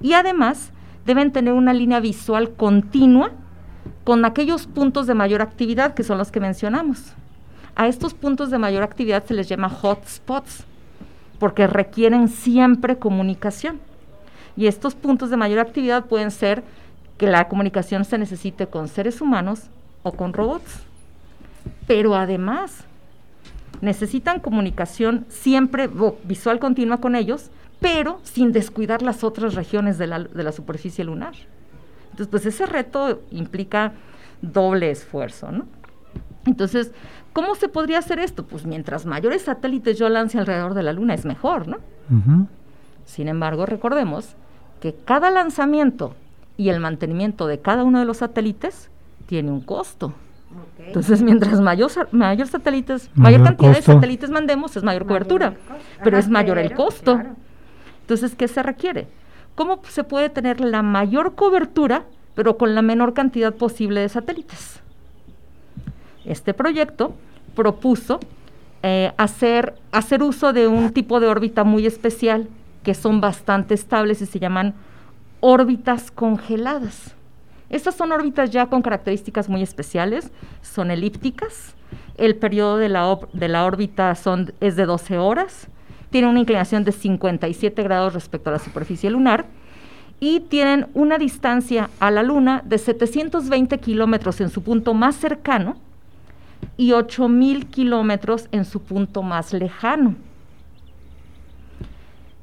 [0.00, 0.70] Y además
[1.04, 3.32] deben tener una línea visual continua
[4.04, 7.12] con aquellos puntos de mayor actividad que son los que mencionamos.
[7.74, 10.64] A estos puntos de mayor actividad se les llama hotspots
[11.38, 13.80] porque requieren siempre comunicación.
[14.56, 16.64] Y estos puntos de mayor actividad pueden ser
[17.18, 19.64] que la comunicación se necesite con seres humanos
[20.02, 20.82] o con robots.
[21.86, 22.84] pero además
[23.80, 25.88] necesitan comunicación siempre
[26.24, 31.34] visual continua con ellos, pero sin descuidar las otras regiones de la, superficie lunar.
[32.16, 33.92] Entonces, pues ese reto implica
[34.40, 35.66] doble esfuerzo, ¿no?
[36.46, 36.92] Entonces,
[37.34, 38.46] ¿cómo se podría hacer esto?
[38.46, 41.76] Pues mientras mayores satélites yo lance alrededor de la Luna es mejor, ¿no?
[43.04, 44.34] Sin embargo, recordemos
[44.80, 46.14] que cada lanzamiento
[46.56, 48.88] y el mantenimiento de cada uno de los satélites
[49.26, 50.14] tiene un costo.
[50.78, 55.52] Entonces, mientras mayor, mayor satélites, mayor, cantidad de satélites mandemos, es mayor, cobertura,
[56.02, 57.20] pero es mayor el costo.
[58.00, 59.06] Entonces, ¿qué se requiere?
[59.56, 64.80] ¿Cómo se puede tener la mayor cobertura, pero con la menor cantidad posible de satélites?
[66.26, 67.14] Este proyecto
[67.54, 68.20] propuso
[68.82, 72.48] eh, hacer, hacer uso de un tipo de órbita muy especial
[72.84, 74.74] que son bastante estables y se llaman
[75.40, 77.14] órbitas congeladas.
[77.70, 81.74] Estas son órbitas ya con características muy especiales, son elípticas,
[82.16, 85.68] el periodo de la, de la órbita son, es de 12 horas,
[86.16, 89.44] tiene una inclinación de 57 grados respecto a la superficie lunar
[90.18, 95.76] y tienen una distancia a la Luna de 720 kilómetros en su punto más cercano
[96.78, 100.14] y 8000 kilómetros en su punto más lejano.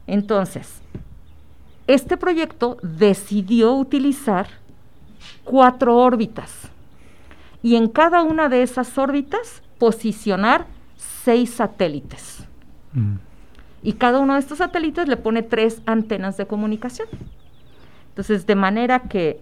[0.06, 0.80] Entonces,
[1.88, 4.50] este proyecto decidió utilizar
[5.44, 6.70] cuatro órbitas
[7.64, 10.68] y en cada una de esas órbitas posicionar
[11.24, 12.46] seis satélites.
[12.94, 13.33] Mm.
[13.84, 17.08] Y cada uno de estos satélites le pone tres antenas de comunicación.
[18.10, 19.42] Entonces, de manera que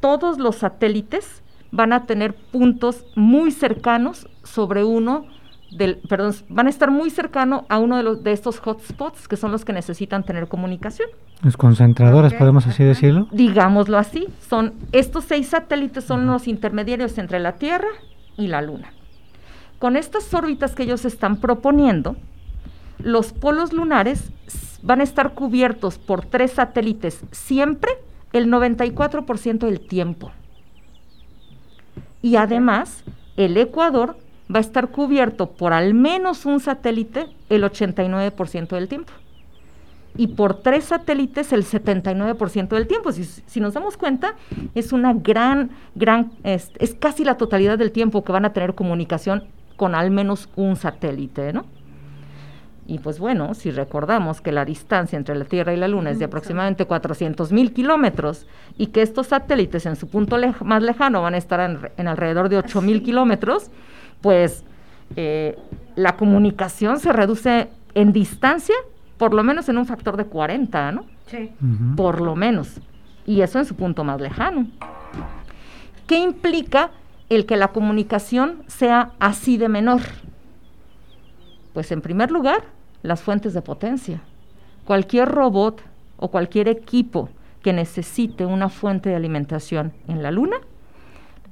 [0.00, 5.26] todos los satélites van a tener puntos muy cercanos sobre uno
[5.70, 9.36] del, perdón, van a estar muy cercano a uno de los de estos hotspots que
[9.36, 11.08] son los que necesitan tener comunicación.
[11.42, 13.28] Los concentradores, podemos así decirlo.
[13.32, 17.88] Digámoslo así, son estos seis satélites son los intermediarios entre la Tierra
[18.36, 18.92] y la Luna.
[19.78, 22.16] Con estas órbitas que ellos están proponiendo,
[22.98, 24.30] los polos lunares
[24.82, 27.92] van a estar cubiertos por tres satélites siempre
[28.32, 30.32] el 94% del tiempo.
[32.22, 33.04] Y además,
[33.36, 34.16] el Ecuador
[34.52, 39.12] va a estar cubierto por al menos un satélite el 89% del tiempo.
[40.16, 43.12] Y por tres satélites el 79% del tiempo.
[43.12, 44.34] Si, nos damos cuenta,
[44.74, 48.74] es una gran, gran, es, es, casi la totalidad del tiempo que van a tener
[48.74, 49.44] comunicación
[49.76, 51.66] con al menos un satélite, ¿no?
[52.88, 56.18] Y pues bueno, si recordamos que la distancia entre la Tierra y la Luna es
[56.18, 58.46] de aproximadamente 400 mil kilómetros
[58.78, 62.58] y que estos satélites en su punto más lejano van a estar en, alrededor de
[62.58, 63.70] 8 mil kilómetros,
[64.20, 64.64] pues
[65.16, 65.58] eh,
[65.96, 68.74] la comunicación se reduce en distancia
[69.18, 71.06] por lo menos en un factor de 40, ¿no?
[71.26, 71.50] Sí.
[71.96, 72.80] Por lo menos.
[73.24, 74.66] Y eso en su punto más lejano.
[76.06, 76.90] ¿Qué implica
[77.28, 80.02] el que la comunicación sea así de menor?
[81.72, 82.64] Pues en primer lugar,
[83.06, 84.20] las fuentes de potencia.
[84.84, 85.82] Cualquier robot
[86.16, 87.28] o cualquier equipo
[87.62, 90.56] que necesite una fuente de alimentación en la Luna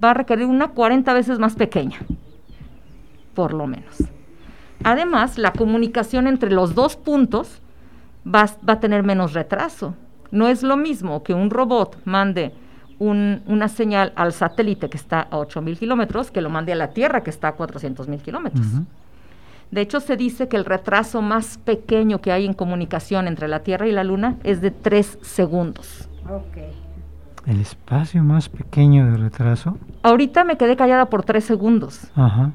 [0.02, 1.98] va a requerir una 40 veces más pequeña,
[3.34, 4.04] por lo menos.
[4.82, 7.62] Además, la comunicación entre los dos puntos
[8.26, 9.94] va, a tener menos retraso.
[10.30, 12.52] No es lo mismo que un robot mande
[12.98, 17.22] una señal al satélite que está a 8.000 kilómetros que lo mande a la Tierra
[17.22, 18.66] que está a 400.000 kilómetros.
[19.70, 23.60] De hecho, se dice que el retraso más pequeño que hay en comunicación entre la
[23.60, 26.08] Tierra y la Luna es de tres segundos.
[27.46, 29.76] ¿El espacio más pequeño de retraso?
[30.02, 32.10] Ahorita me quedé callada por tres segundos.
[32.14, 32.52] Ajá.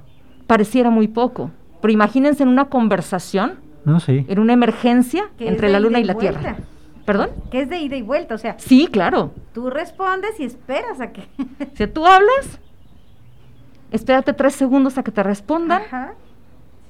[0.47, 1.51] Pareciera muy poco.
[1.81, 4.25] Pero imagínense en una conversación, no, sí.
[4.27, 6.57] en una emergencia entre la Luna y la Tierra.
[7.05, 7.29] ¿Perdón?
[7.51, 8.55] Que es de ida y vuelta, o sea.
[8.59, 9.33] Sí, claro.
[9.53, 11.27] Tú respondes y esperas a que.
[11.73, 12.59] si tú hablas,
[13.91, 15.81] espérate tres segundos a que te respondan.
[15.81, 16.13] Ajá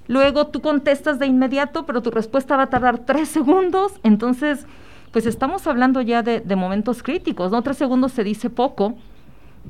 [0.09, 4.65] luego tú contestas de inmediato, pero tu respuesta va a tardar tres segundos, entonces,
[5.11, 7.61] pues estamos hablando ya de, momentos críticos, ¿no?
[7.61, 8.95] Tres segundos se dice poco,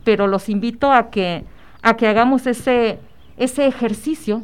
[0.05, 1.43] pero los invito a que,
[1.81, 2.99] a que hagamos ese,
[3.35, 4.41] ese ejercicio,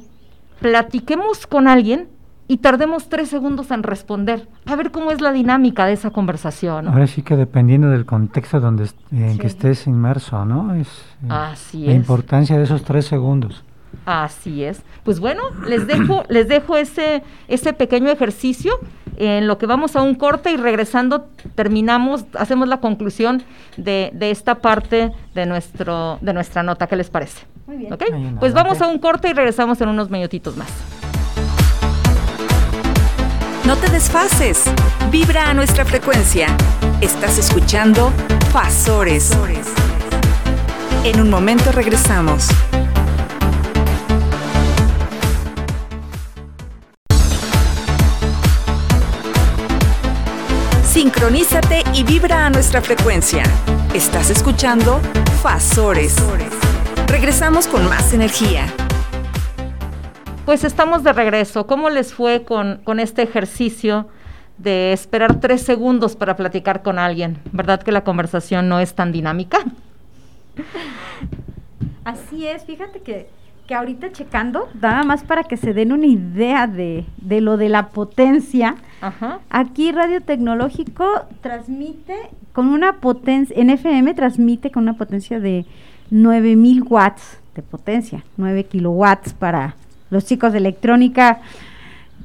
[0.60, 2.10] platiquemos con alguien
[2.49, 6.89] y tardemos tres segundos en responder, a ver cómo es la dinámica de esa conversación.
[6.89, 10.75] Ahora sí que dependiendo del contexto donde en que estés inmerso, ¿no?
[10.75, 10.89] Es,
[11.23, 13.63] eh, Así la importancia de esos tres segundos.
[14.05, 14.81] Así es.
[15.03, 18.79] Pues bueno, les dejo, les dejo ese, ese pequeño ejercicio
[19.17, 23.43] en lo que vamos a un corte y regresando terminamos, hacemos la conclusión
[23.77, 26.88] de, de esta parte de nuestro, de nuestra nota.
[26.88, 27.45] ¿Qué les parece?
[27.67, 27.93] Muy bien.
[27.93, 28.10] ¿Okay?
[28.39, 30.69] Pues vamos a un corte y regresamos en unos minutitos más.
[33.65, 34.63] No te desfases.
[35.12, 36.55] Vibra a nuestra frecuencia.
[37.01, 38.12] Estás escuchando
[38.51, 39.31] Fasores.
[41.03, 42.47] En un momento regresamos.
[51.05, 53.43] Sincronízate y vibra a nuestra frecuencia.
[53.93, 54.99] Estás escuchando
[55.43, 56.15] Fasores.
[57.05, 58.65] Regresamos con más energía.
[60.47, 61.67] Pues estamos de regreso.
[61.67, 64.07] ¿Cómo les fue con, con este ejercicio
[64.57, 67.37] de esperar tres segundos para platicar con alguien?
[67.51, 69.59] ¿Verdad que la conversación no es tan dinámica?
[72.03, 73.29] Así es, fíjate que,
[73.67, 77.69] que ahorita checando, nada más para que se den una idea de, de lo de
[77.69, 79.39] la potencia, Ajá.
[79.51, 81.05] aquí Radio Tecnológico
[81.41, 82.15] transmite
[82.53, 85.65] con una potencia, en FM transmite con una potencia de
[86.09, 89.75] 9000 watts de potencia, 9 kilowatts para
[90.09, 91.41] los chicos de electrónica.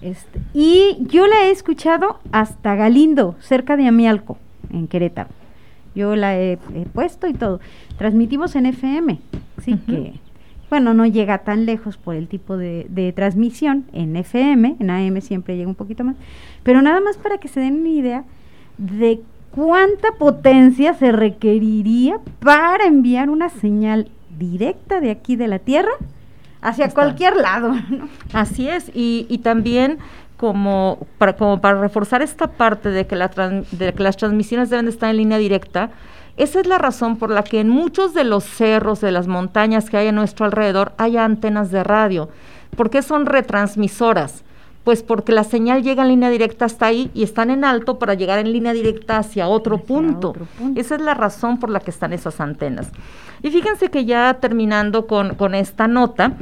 [0.00, 4.38] Este, y yo la he escuchado hasta Galindo, cerca de Amialco,
[4.72, 5.28] en Querétaro.
[5.94, 7.60] Yo la he, he puesto y todo.
[7.98, 9.18] Transmitimos en FM,
[9.58, 10.14] así que,
[10.70, 15.20] bueno, no llega tan lejos por el tipo de, de transmisión en FM, en AM
[15.20, 16.16] siempre llega un poquito más,
[16.62, 18.24] pero nada más para que se den una idea
[18.78, 25.90] de cuánta potencia se requeriría para enviar una señal directa de aquí de la Tierra
[26.62, 27.02] hacia Está.
[27.02, 27.74] cualquier lado.
[27.90, 28.08] ¿no?
[28.32, 29.98] Así es, y, y también
[30.36, 33.28] como para, como para reforzar esta parte de que, la
[33.72, 35.90] de que las transmisiones deben de estar en línea directa,
[36.42, 39.90] esa es la razón por la que en muchos de los cerros, de las montañas
[39.90, 42.28] que hay a nuestro alrededor, hay antenas de radio.
[42.76, 44.44] ¿Por qué son retransmisoras?
[44.84, 48.14] Pues porque la señal llega en línea directa hasta ahí y están en alto para
[48.14, 50.30] llegar en línea directa hacia otro, Hacia punto.
[50.30, 50.80] otro punto.
[50.80, 52.90] Esa es la razón por la que están esas antenas.
[53.42, 56.32] Y fíjense que ya terminando con, con esta nota,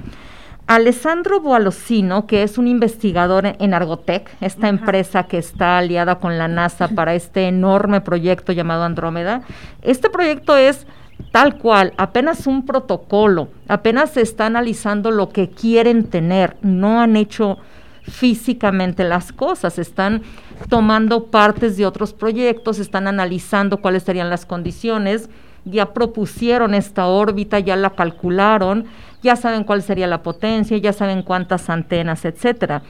[0.68, 4.68] Alessandro Boalocino, que es un investigador en, en Argotec, esta Ajá.
[4.68, 9.40] empresa que está aliada con la NASA para este enorme proyecto llamado Andrómeda,
[9.80, 10.86] este proyecto es
[11.32, 17.16] tal cual, apenas un protocolo, apenas se está analizando lo que quieren tener, no han
[17.16, 17.56] hecho
[18.02, 20.22] físicamente las cosas, están
[20.68, 25.30] tomando partes de otros proyectos, están analizando cuáles serían las condiciones,
[25.70, 28.86] ya propusieron esta órbita, ya la calcularon,
[29.22, 32.82] ya saben cuál sería la potencia, ya saben cuántas antenas, etcétera.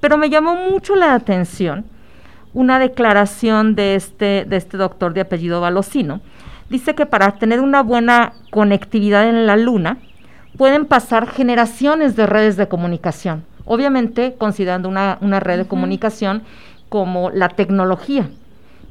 [0.00, 1.84] Pero me llamó mucho la atención
[2.54, 6.20] una declaración de este, de este doctor de apellido Valocino.
[6.70, 9.98] Dice que para tener una buena conectividad en la Luna
[10.56, 13.44] pueden pasar generaciones de redes de comunicación.
[13.64, 16.42] Obviamente considerando una, una red de comunicación
[16.88, 18.28] como la tecnología.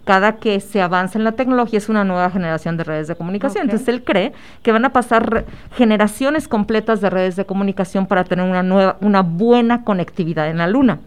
[0.08, 3.66] Cada que se avanza en la tecnología es una nueva generación de redes de comunicación.
[3.66, 4.32] Entonces él cree
[4.64, 9.22] que van a pasar generaciones completas de redes de comunicación para tener una nueva, una
[9.22, 11.00] buena conectividad en la Luna.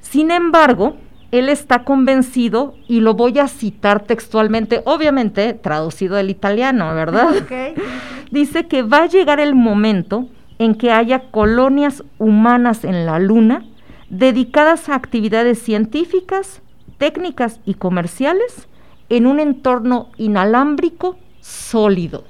[0.00, 0.96] Sin embargo,
[1.32, 7.34] él está convencido, y lo voy a citar textualmente, obviamente traducido del italiano, ¿verdad?
[8.30, 10.28] Dice que va a llegar el momento
[10.60, 13.64] en que haya colonias humanas en la Luna
[14.10, 16.62] dedicadas a actividades científicas,
[17.04, 18.66] técnicas y comerciales
[19.10, 22.24] en un entorno inalámbrico sólido.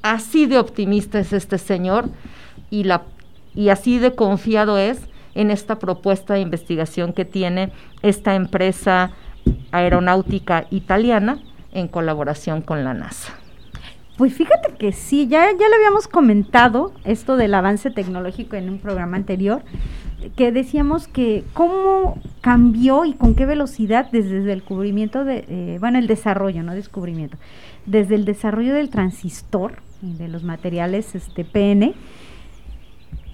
[0.00, 2.08] Así de optimista es este señor
[2.70, 2.88] y,
[3.68, 5.02] así de confiado es
[5.34, 9.10] en esta propuesta de investigación que tiene esta empresa
[9.70, 11.38] aeronáutica italiana
[11.70, 13.34] en colaboración con la NASA.
[14.16, 18.78] Pues fíjate que sí, ya, ya lo habíamos comentado, esto del avance tecnológico en un
[18.78, 19.60] programa anterior,
[20.36, 25.98] que decíamos que cómo cambió y con qué velocidad desde el descubrimiento de, eh, bueno,
[25.98, 27.36] el desarrollo, no descubrimiento,
[27.86, 31.94] desde el desarrollo del transistor, y de los materiales este PN,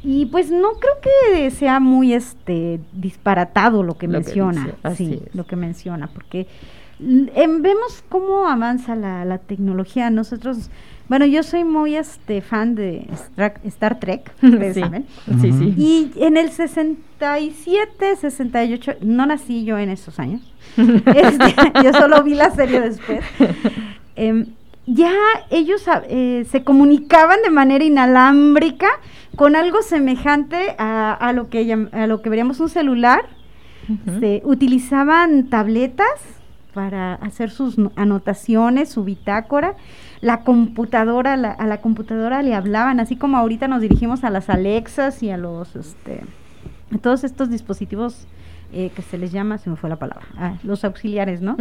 [0.02, 4.76] y pues no creo que sea muy este disparatado lo que Lo que menciona, dice,
[4.82, 5.34] así sí, es.
[5.34, 6.46] lo que menciona, porque
[7.00, 10.10] em, vemos cómo avanza la, la tecnología.
[10.10, 10.70] Nosotros,
[11.08, 13.06] bueno, yo soy muy este fan de
[13.64, 14.80] Star Trek, ustedes Sí.
[14.80, 15.06] saben.
[15.40, 15.74] Sí, sí.
[15.76, 20.40] Y en el 67, 68, no nací yo en esos años.
[20.76, 23.20] Este, yo solo vi la serie después.
[24.16, 24.46] Em,
[24.86, 25.12] ya
[25.50, 28.88] ellos ah, eh, se comunicaban de manera inalámbrica
[29.36, 33.26] con algo semejante a, a lo que a lo que veríamos un celular.
[34.20, 36.08] Se utilizaban tabletas
[36.76, 39.74] para hacer sus no- anotaciones, su bitácora.
[40.20, 44.50] La computadora, la- a la computadora le hablaban, así como ahorita nos dirigimos a las
[44.50, 46.20] Alexas y a los, este,
[46.94, 48.26] a todos estos dispositivos
[48.72, 51.56] eh, que se les llama, se me fue la palabra, ah, los auxiliares, ¿no?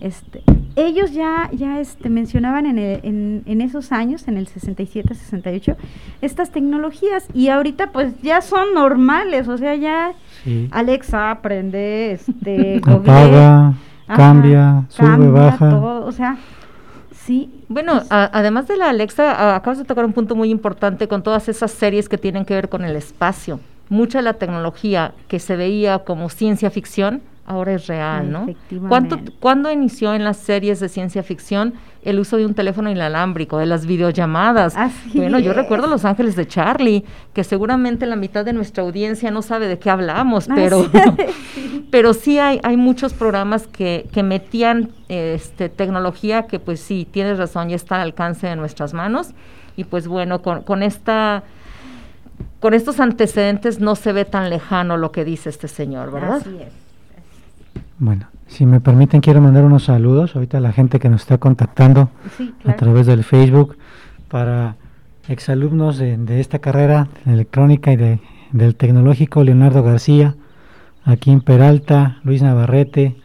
[0.00, 0.42] Este,
[0.74, 5.76] ellos ya, ya este, mencionaban en, el- en, en esos años, en el 67, 68,
[6.20, 10.68] estas tecnologías y ahorita pues ya son normales, o sea, ya Sí.
[10.72, 13.74] Alexa aprende, este, Apaga, googlea,
[14.06, 15.70] ajá, cambia, sube, cambia baja.
[15.70, 16.36] todo, o sea,
[17.12, 17.50] sí.
[17.68, 21.22] Bueno, a- además de la Alexa, a- acabas de tocar un punto muy importante con
[21.22, 23.60] todas esas series que tienen que ver con el espacio.
[23.88, 28.42] Mucha de la tecnología que se veía como ciencia ficción, ahora es real, ¿no?
[28.44, 28.88] Efectivamente.
[28.88, 33.58] ¿Cuánto, ¿Cuándo inició en las series de ciencia ficción el uso de un teléfono inalámbrico,
[33.58, 34.76] de las videollamadas?
[34.76, 35.56] Así bueno, yo es.
[35.56, 39.78] recuerdo Los Ángeles de Charlie, que seguramente la mitad de nuestra audiencia no sabe de
[39.78, 40.90] qué hablamos, pero sí.
[41.90, 47.38] pero sí hay, hay muchos programas que, que metían este, tecnología que pues sí, tienes
[47.38, 49.30] razón, ya está al alcance de nuestras manos.
[49.76, 51.42] Y pues bueno, con, con esta
[52.60, 56.36] con estos antecedentes no se ve tan lejano lo que dice este señor, ¿verdad?
[56.36, 56.83] Así es.
[57.98, 61.38] Bueno, si me permiten, quiero mandar unos saludos ahorita a la gente que nos está
[61.38, 63.76] contactando Sí, a través del Facebook
[64.28, 64.76] para
[65.28, 68.20] exalumnos de, de esta carrera de electrónica y de,
[68.52, 70.34] del tecnológico, Leonardo García,
[71.04, 73.16] aquí en Peralta, Luis Navarrete,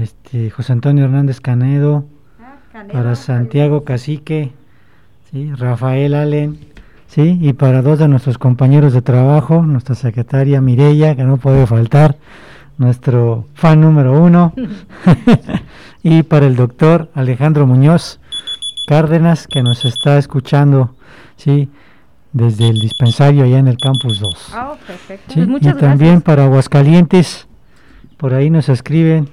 [0.00, 2.04] este, José Antonio Hernández Canedo,
[2.74, 4.52] Ah, para Santiago Cacique,
[5.32, 5.52] ¿sí?
[5.54, 6.58] Rafael Allen,
[7.08, 7.36] ¿sí?
[7.40, 12.16] y para dos de nuestros compañeros de trabajo, nuestra secretaria Mirella, que no puede faltar,
[12.78, 14.54] nuestro fan número uno,
[16.02, 18.20] y para el doctor Alejandro Muñoz
[18.86, 20.94] Cárdenas, que nos está escuchando,
[21.36, 21.68] ¿sí?
[22.32, 24.50] desde el dispensario allá en el campus 2.
[24.54, 25.34] Ah, perfecto.
[25.34, 25.44] ¿sí?
[25.44, 26.22] Pues y también gracias.
[26.22, 27.48] para Aguascalientes,
[28.16, 29.28] por ahí nos escriben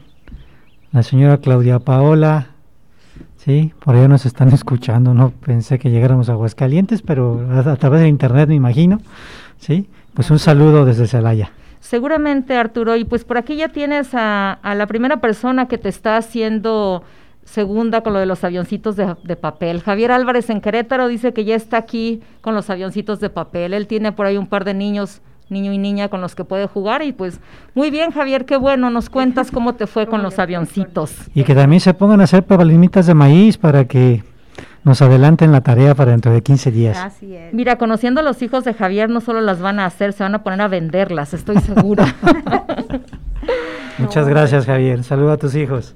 [0.92, 2.48] la señora Claudia Paola,
[3.38, 7.76] sí, por allá nos están escuchando, no pensé que llegáramos a Aguascalientes, pero a, a
[7.76, 9.02] través de internet me imagino,
[9.60, 11.52] sí, pues un saludo desde Celaya.
[11.86, 15.88] Seguramente, Arturo, y pues por aquí ya tienes a, a la primera persona que te
[15.88, 17.04] está haciendo
[17.44, 19.84] segunda con lo de los avioncitos de, de papel.
[19.84, 23.76] Javier Álvarez en Querétaro dice que ya está aquí con los avioncitos de papel.
[23.76, 26.66] Él tiene por ahí un par de niños, niño y niña, con los que puede
[26.66, 27.04] jugar.
[27.04, 27.40] Y pues,
[27.76, 28.90] muy bien, Javier, qué bueno.
[28.90, 31.14] Nos cuentas cómo te fue con los avioncitos.
[31.36, 34.24] Y que también se pongan a hacer palimitas de maíz para que
[34.86, 36.98] nos adelanten la tarea para dentro de 15 días.
[36.98, 37.54] Así es.
[37.54, 40.36] Mira, conociendo a los hijos de Javier, no solo las van a hacer, se van
[40.36, 42.16] a poner a venderlas, estoy segura.
[43.98, 45.96] Muchas No, gracias Javier, saluda a tus hijos.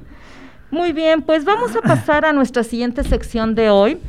[0.71, 3.99] Muy bien, pues vamos a pasar a nuestra siguiente sección de hoy,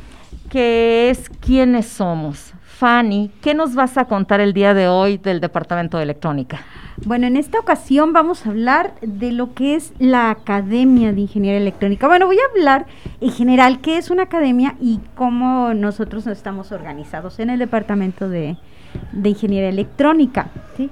[0.49, 2.53] que es ¿Quiénes somos?
[2.85, 6.61] Fanny, ¿qué nos vas a contar el día de hoy del Departamento de Electrónica?
[7.05, 11.59] Bueno, en esta ocasión vamos a hablar de lo que es la Academia de Ingeniería
[11.61, 12.07] Electrónica.
[12.07, 12.87] Bueno, voy a hablar
[13.19, 18.57] en general qué es una academia y cómo nosotros estamos organizados en el Departamento de,
[19.11, 20.47] de Ingeniería Electrónica.
[20.75, 20.89] ¿sí?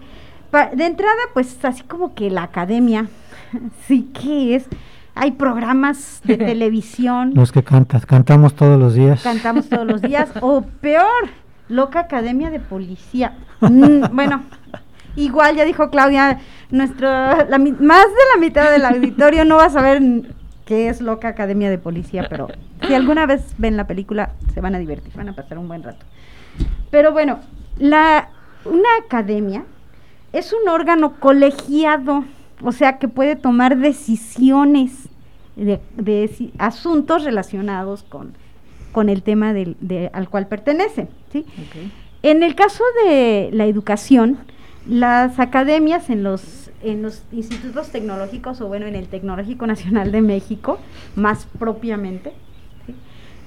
[0.51, 3.07] Pa- de entrada, pues así como que la academia,
[3.87, 4.67] sí que es,
[5.15, 9.23] hay programas de televisión, Los que cantas, cantamos todos los días.
[9.23, 11.29] cantamos todos los días, o peor,
[11.70, 13.34] loca academia de policía.
[13.61, 14.43] Mm, bueno,
[15.15, 16.39] igual ya dijo Claudia,
[16.72, 20.01] nuestro, la más de la mitad del auditorio no va a saber
[20.65, 22.47] qué es loca academia de policía, pero
[22.86, 25.84] si alguna vez ven la película se van a divertir, van a pasar un buen
[25.84, 26.05] rato.
[26.91, 27.39] Pero bueno,
[27.78, 28.30] la,
[28.65, 29.63] una academia
[30.34, 32.24] es un órgano colegiado,
[32.61, 35.09] o sea que puede tomar decisiones
[35.55, 38.34] de, asuntos relacionados con,
[38.91, 41.07] con el tema del, de- al cual pertenece.
[41.31, 41.45] ¿sí?
[42.23, 44.37] En el caso de la educación,
[44.87, 50.21] las academias en los, en los institutos tecnológicos, o bueno, en el Tecnológico Nacional de
[50.21, 50.79] México,
[51.15, 52.33] más propiamente,
[52.87, 52.95] ¿sí?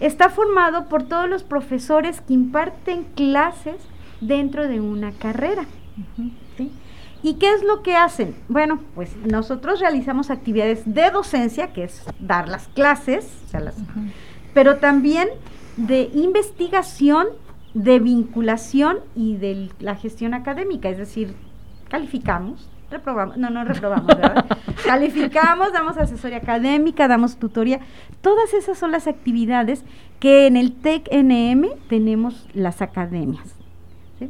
[0.00, 3.76] está formado por todos los profesores que imparten clases
[4.20, 5.64] dentro de una carrera.
[6.56, 6.70] ¿sí?
[7.24, 8.34] ¿Y qué es lo que hacen?
[8.48, 13.76] Bueno, pues nosotros realizamos actividades de docencia, que es dar las clases, o sea, las-
[14.54, 15.28] pero también
[15.76, 17.28] de investigación,
[17.74, 21.34] de vinculación y de la gestión académica, es decir,
[21.88, 24.46] calificamos, reprobamos, no, no reprobamos, ¿verdad?
[24.84, 27.80] calificamos, damos asesoría académica, damos tutoría,
[28.20, 29.84] todas esas son las actividades
[30.20, 33.54] que en el TEC-NM tenemos las academias.
[34.18, 34.28] ¿sí?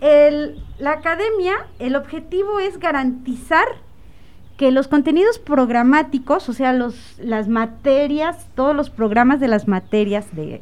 [0.00, 3.66] El- la academia, el objetivo es garantizar
[4.60, 10.36] que los contenidos programáticos, o sea, los, las materias, todos los programas de las materias
[10.36, 10.60] de,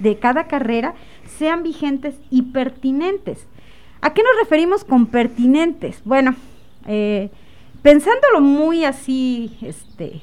[0.00, 0.92] de cada carrera,
[1.38, 3.46] sean vigentes y pertinentes.
[4.02, 6.02] ¿A qué nos referimos con pertinentes?
[6.04, 6.34] Bueno,
[6.86, 7.30] eh,
[7.80, 10.20] pensándolo muy así, este,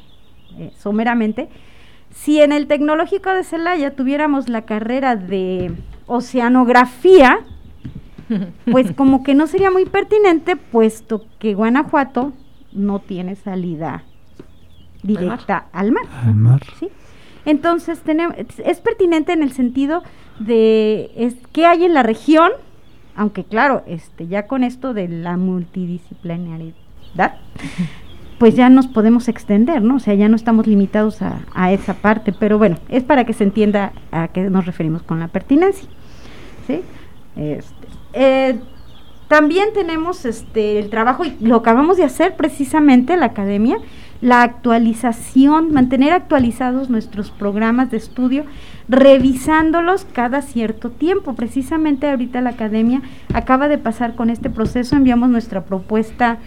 [0.59, 1.49] eh, someramente,
[2.11, 5.71] si en el Tecnológico de Celaya tuviéramos la carrera de
[6.05, 7.39] oceanografía,
[8.71, 12.32] pues como que no sería muy pertinente, puesto que Guanajuato
[12.76, 14.03] no tiene salida
[15.03, 16.05] directa al mar.
[16.23, 16.61] Al mar.
[16.80, 16.89] ¿sí?
[17.45, 20.03] Entonces tenemos, es pertinente en el sentido
[20.39, 22.51] de es, qué hay en la región,
[23.15, 26.73] aunque claro, este, ya con esto de la multidisciplinaridad,
[28.39, 29.95] pues ya nos podemos extender, ¿no?
[29.95, 33.34] O sea, ya no estamos limitados a, a esa parte, pero bueno, es para que
[33.34, 35.88] se entienda a qué nos referimos con la pertinencia,
[36.67, 36.82] ¿sí?
[37.36, 38.59] Este, eh,
[39.28, 43.78] También tenemos este el trabajo, y lo acabamos de hacer precisamente en la academia,
[44.21, 48.45] la actualización, mantener actualizados nuestros programas de estudio,
[48.88, 51.34] revisándolos cada cierto tiempo.
[51.34, 53.01] Precisamente ahorita la academia
[53.34, 56.38] acaba de pasar con este proceso, enviamos nuestra propuesta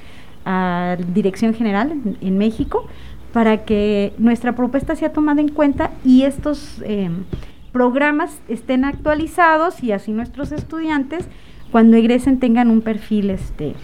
[0.45, 2.87] a Dirección General en, México
[3.33, 7.25] para que nuestra propuesta sea tomada en cuenta y estos em,
[7.73, 11.29] programas estén actualizados y así nuestros estudiantes
[11.71, 13.75] cuando egresen tengan un perfil este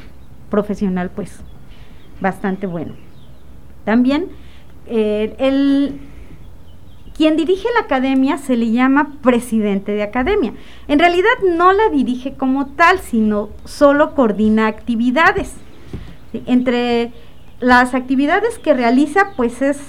[0.51, 1.41] profesional pues
[2.21, 2.95] bastante bueno.
[3.85, 4.29] También
[4.87, 6.01] eh, el
[7.17, 10.53] quien dirige la academia se le llama presidente de academia.
[10.89, 15.55] En realidad no la dirige como tal, sino solo coordina actividades.
[16.47, 17.13] Entre
[17.61, 19.81] las actividades que realiza, pues es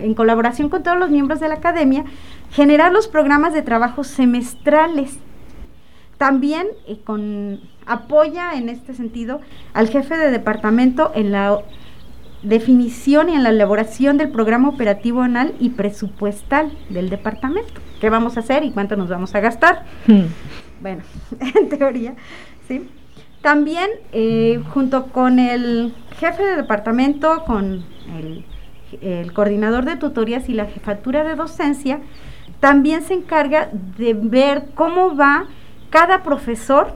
[0.00, 2.04] en colaboración con todos los miembros de la academia,
[2.50, 5.18] generar los programas de trabajo semestrales.
[6.18, 9.40] También eh, con, apoya en este sentido
[9.74, 11.58] al jefe de departamento en la
[12.42, 17.80] definición y en la elaboración del programa operativo anual y presupuestal del departamento.
[18.00, 19.84] ¿Qué vamos a hacer y cuánto nos vamos a gastar?
[20.06, 20.26] Hmm.
[20.80, 21.02] Bueno,
[21.54, 22.14] en teoría,
[22.68, 22.88] ¿sí?
[23.42, 27.84] También, eh, junto con el jefe de departamento, con
[28.16, 28.44] el,
[29.00, 32.00] el coordinador de tutorías y la jefatura de docencia,
[32.60, 35.46] también se encarga de ver cómo va
[35.90, 36.94] cada profesor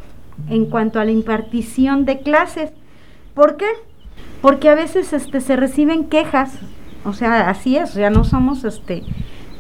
[0.49, 2.71] en cuanto a la impartición de clases.
[3.35, 3.67] ¿Por qué?
[4.41, 6.53] porque a veces este se reciben quejas,
[7.05, 9.03] o sea, así es, ya no somos este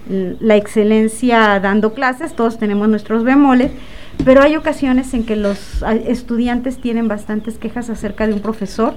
[0.09, 3.70] la excelencia dando clases, todos tenemos nuestros bemoles,
[4.24, 8.95] pero hay ocasiones en que los estudiantes tienen bastantes quejas acerca de un profesor,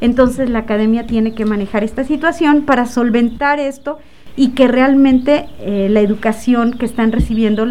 [0.00, 3.98] entonces la academia tiene que manejar esta situación para solventar esto
[4.34, 7.64] y que realmente eh, la educación que están recibiendo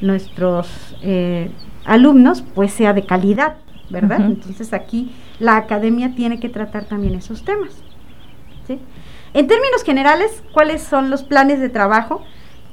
[0.00, 0.68] nuestros
[1.02, 1.50] eh,
[1.84, 3.56] alumnos pues sea de calidad,
[3.90, 4.20] ¿verdad?
[4.20, 7.82] Entonces aquí la academia tiene que tratar también esos temas.
[9.34, 12.22] En términos generales, ¿cuáles son los planes de trabajo?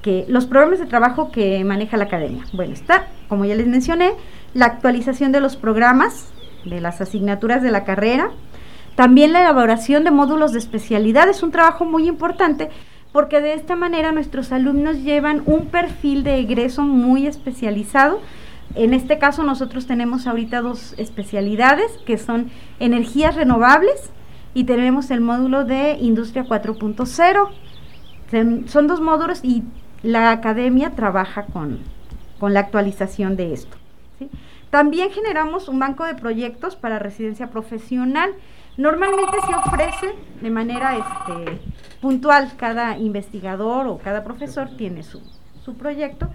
[0.01, 2.45] Que, los programas de trabajo que maneja la academia.
[2.53, 4.13] Bueno, está, como ya les mencioné,
[4.53, 6.31] la actualización de los programas,
[6.65, 8.31] de las asignaturas de la carrera,
[8.95, 12.69] también la elaboración de módulos de especialidad es un trabajo muy importante
[13.13, 18.19] porque de esta manera nuestros alumnos llevan un perfil de egreso muy especializado
[18.75, 22.49] en este caso nosotros tenemos ahorita dos especialidades que son
[22.79, 24.11] energías renovables
[24.55, 27.49] y tenemos el módulo de industria 4.0.
[28.67, 29.63] Son dos módulos y
[30.01, 31.79] la academia trabaja con,
[32.41, 33.77] la actualización de esto.
[34.69, 38.31] También generamos un banco de proyectos para residencia profesional.
[38.75, 41.61] Normalmente se ofrece de manera este,
[42.03, 45.21] puntual, cada investigador o cada profesor tiene su,
[45.63, 46.27] su proyecto.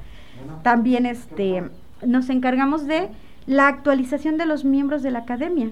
[0.63, 1.63] También este,
[2.07, 3.11] nos encargamos de
[3.47, 5.71] la actualización de los miembros de la academia.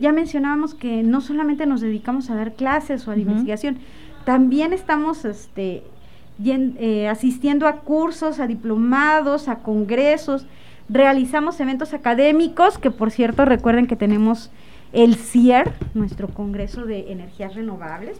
[0.00, 3.76] Ya mencionábamos que no solamente nos dedicamos a dar clases o a la investigación,
[4.24, 5.82] también estamos este,
[6.42, 10.46] eh, asistiendo a cursos, a diplomados, a congresos,
[10.88, 14.50] realizamos eventos académicos, que por cierto recuerden que tenemos
[14.94, 18.16] el CIER, nuestro Congreso de Energías Renovables,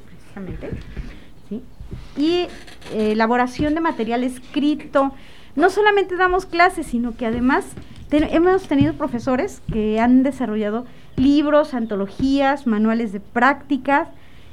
[2.17, 2.47] y
[2.93, 5.13] eh, elaboración de material escrito,
[5.57, 7.65] no solamente damos clases, sino que además
[8.11, 14.09] hemos tenido profesores que han desarrollado libros, antologías, manuales de prácticas,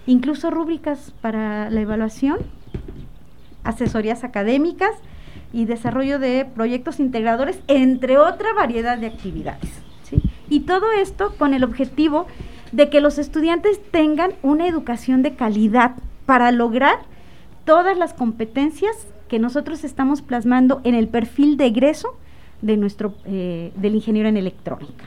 [0.07, 2.39] incluso rúbricas para la evaluación,
[3.63, 4.91] asesorías académicas
[5.53, 9.69] y desarrollo de proyectos integradores, entre otra variedad de actividades.
[10.49, 12.27] Y todo esto con el objetivo
[12.71, 15.95] de que los estudiantes tengan una educación de calidad
[16.25, 16.99] para lograr
[17.65, 22.17] todas las competencias que nosotros estamos plasmando en el perfil de egreso
[22.61, 25.05] de nuestro, eh, del ingeniero en electrónica.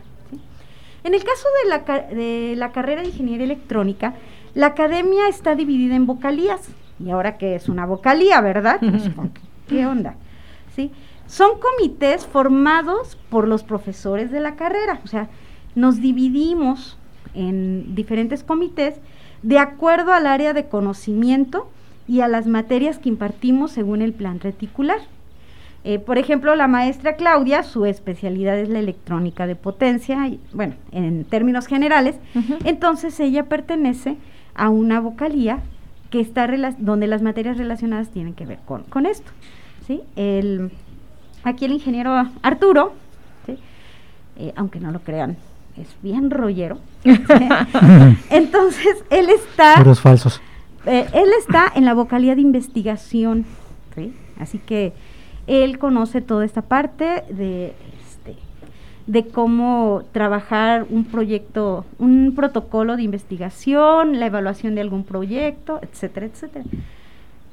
[1.05, 1.79] En el caso de la,
[2.15, 4.15] de la carrera de ingeniería electrónica,
[4.55, 6.69] la academia está dividida en vocalías.
[6.99, 8.81] Y ahora que es una vocalía, ¿verdad?
[8.81, 9.11] Pues,
[9.69, 10.17] ¿Qué onda?
[10.75, 10.91] ¿Sí?
[11.27, 15.01] Son comités formados por los profesores de la carrera.
[15.05, 15.29] O sea,
[15.75, 16.99] nos dividimos
[17.35, 18.95] en diferentes comités
[19.43, 21.69] de acuerdo al área de conocimiento
[22.09, 24.99] y a las materias que impartimos según el plan reticular.
[25.85, 30.75] Eh, por ejemplo, la maestra Claudia, su especialidad es la electrónica de potencia, y, bueno,
[30.93, 32.17] en términos generales,
[32.65, 34.17] entonces ella pertenece
[34.55, 35.59] a una vocalía
[36.09, 39.31] que está donde las materias relacionadas tienen que ver con, esto.
[39.87, 40.01] ¿sí?
[40.17, 40.71] El,
[41.43, 42.95] aquí el ingeniero Arturo,
[44.37, 45.37] eh, aunque no lo crean,
[45.77, 46.79] es bien rollero.
[48.31, 49.77] entonces, él está...
[49.77, 50.41] Puros falsos
[50.87, 53.47] eh, él está en la vocalía de investigación,
[54.39, 54.93] así que
[55.47, 57.75] él conoce toda esta parte de,
[58.07, 58.37] este,
[59.07, 66.27] de cómo trabajar un proyecto, un protocolo de investigación, la evaluación de algún proyecto, etcétera,
[66.27, 66.65] etcétera.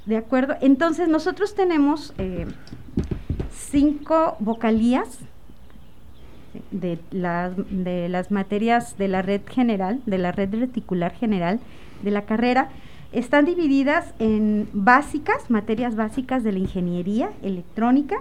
[0.05, 0.55] ¿De acuerdo?
[0.61, 2.47] Entonces nosotros tenemos eh,
[3.49, 5.19] cinco vocalías
[6.71, 11.59] de las, de las materias de la red general, de la red reticular general
[12.03, 12.69] de la carrera.
[13.11, 18.17] Están divididas en básicas, materias básicas de la ingeniería electrónica,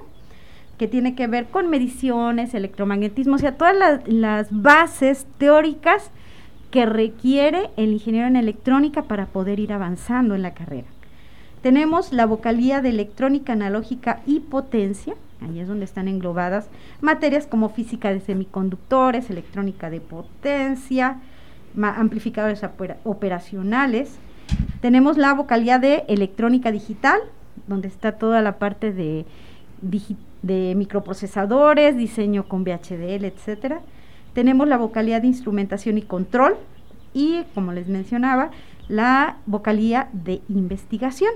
[0.79, 6.11] que tiene que ver con mediciones, electromagnetismo, o sea, todas las bases teóricas
[6.71, 10.87] que requiere el ingeniero en electrónica para poder ir avanzando en la carrera.
[11.63, 16.69] Tenemos la vocalía de electrónica analógica y potencia, ahí es donde están englobadas
[17.01, 21.21] materias como física de semiconductores, electrónica de potencia,
[21.81, 22.63] amplificadores
[23.05, 24.19] operacionales.
[24.81, 27.21] Tenemos la vocalía de electrónica digital,
[27.67, 29.25] donde está toda la parte de,
[30.75, 33.81] microprocesadores, diseño con VHDL, etcétera.
[34.33, 36.57] Tenemos la vocalía de instrumentación y control
[37.13, 38.51] y, como les mencionaba,
[38.89, 41.33] la vocalía de investigación.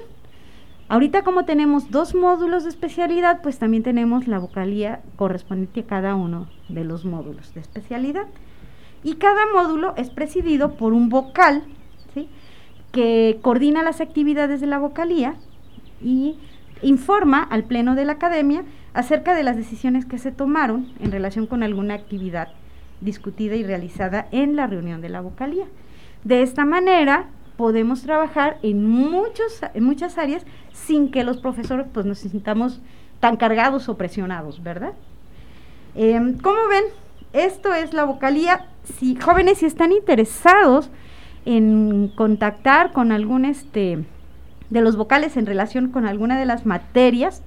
[0.89, 6.15] Ahorita como tenemos dos módulos de especialidad, pues también tenemos la vocalía correspondiente a cada
[6.15, 8.27] uno de los módulos de especialidad.
[9.03, 11.65] Y cada módulo es presidido por un vocal,
[12.93, 15.35] que coordina las actividades de la vocalía
[16.01, 16.39] y
[16.81, 18.63] informa al pleno de la academia
[18.93, 22.49] acerca de las decisiones que se tomaron en relación con alguna actividad
[23.01, 25.67] discutida y realizada en la reunión de la vocalía.
[26.23, 27.27] De esta manera,
[27.57, 32.81] podemos trabajar en, muchos, en muchas áreas sin que los profesores pues, nos sintamos
[33.21, 34.93] tan cargados o presionados, ¿verdad?
[35.95, 36.85] Eh, ¿Cómo ven?
[37.33, 38.67] Esto es la vocalía.
[38.85, 40.91] Si jóvenes si están interesados
[41.45, 44.05] en contactar con algún este
[44.71, 47.43] de los vocales en relación con alguna de las materias,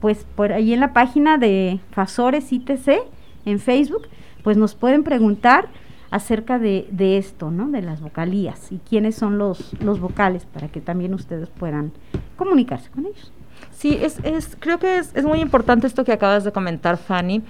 [0.00, 3.02] pues por ahí en la página de Fasores ITC
[3.44, 4.08] en Facebook,
[4.42, 5.68] pues nos pueden preguntar
[6.10, 7.68] acerca de, de, esto, ¿no?
[7.68, 11.92] De las vocalías y quiénes son los, los vocales para que también ustedes puedan
[12.36, 13.32] comunicarse con ellos.
[13.72, 17.42] Sí, es, es, creo que es, es muy importante esto que acabas de comentar, Fanny,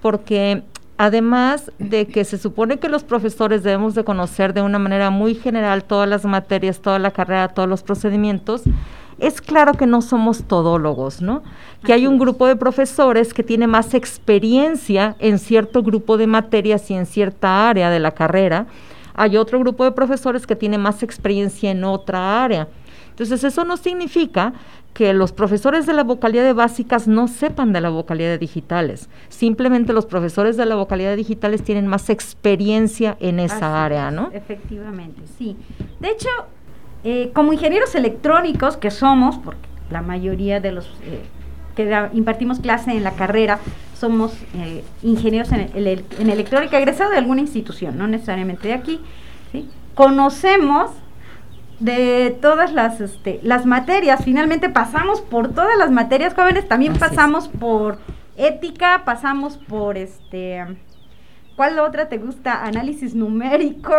[0.00, 0.62] porque
[0.98, 5.34] además de que se supone que los profesores debemos de conocer de una manera muy
[5.34, 8.62] general todas las materias, toda la carrera, todos los procedimientos,
[9.18, 11.42] es claro que no somos todólogos, ¿no?
[11.84, 16.90] Que hay un grupo de profesores que tiene más experiencia en cierto grupo de materias
[16.90, 18.66] y en cierta área de la carrera.
[19.14, 22.68] Hay otro grupo de profesores que tiene más experiencia en otra área.
[23.10, 24.54] Entonces, eso no significa
[24.94, 29.08] que los profesores de la vocalidad de básicas no sepan de la vocalidad de digitales.
[29.28, 34.30] Simplemente los profesores de la vocalidad de digitales tienen más experiencia en esa área, ¿no?
[34.32, 35.56] Efectivamente, sí.
[36.00, 36.28] De hecho,
[37.04, 41.22] eh, como ingenieros electrónicos que somos, porque la mayoría de los eh,
[41.76, 43.58] que impartimos clase en la carrera
[43.98, 49.00] somos eh, ingenieros en, en, electrónica egresado de alguna institución, no necesariamente de aquí,
[49.52, 49.68] ¿sí?
[49.94, 50.90] conocemos
[51.78, 57.48] de todas las, este, las materias, finalmente pasamos por todas las materias jóvenes, también pasamos
[57.48, 57.98] por
[58.36, 60.64] ética, pasamos por este,
[61.56, 62.64] ¿cuál otra te gusta?
[62.64, 63.94] Análisis numérico,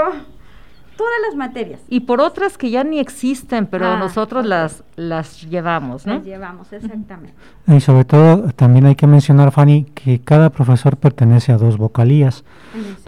[0.97, 1.81] todas las materias.
[1.89, 6.15] Y por otras que ya ni existen, pero ah, nosotros las, las llevamos, ¿no?
[6.15, 7.35] Las llevamos, exactamente.
[7.67, 12.43] Y sobre todo, también hay que mencionar, Fanny, que cada profesor pertenece a dos vocalías.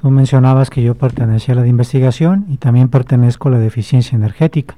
[0.01, 3.67] Tú mencionabas que yo pertenecía a la de investigación y también pertenezco a la de
[3.67, 4.75] eficiencia energética.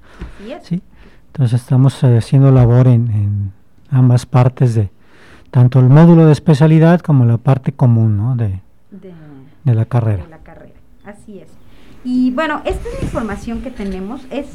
[0.61, 0.81] ¿sí?
[1.27, 3.51] Entonces estamos eh, haciendo labor en,
[3.89, 4.89] ambas partes de
[5.51, 8.35] tanto el módulo de especialidad como la parte común ¿no?
[8.35, 8.59] de,
[9.63, 10.23] de la carrera.
[10.23, 10.73] De la carrera,
[11.05, 11.56] así es.
[12.09, 14.21] Y bueno, esta es la información que tenemos.
[14.31, 14.45] Es,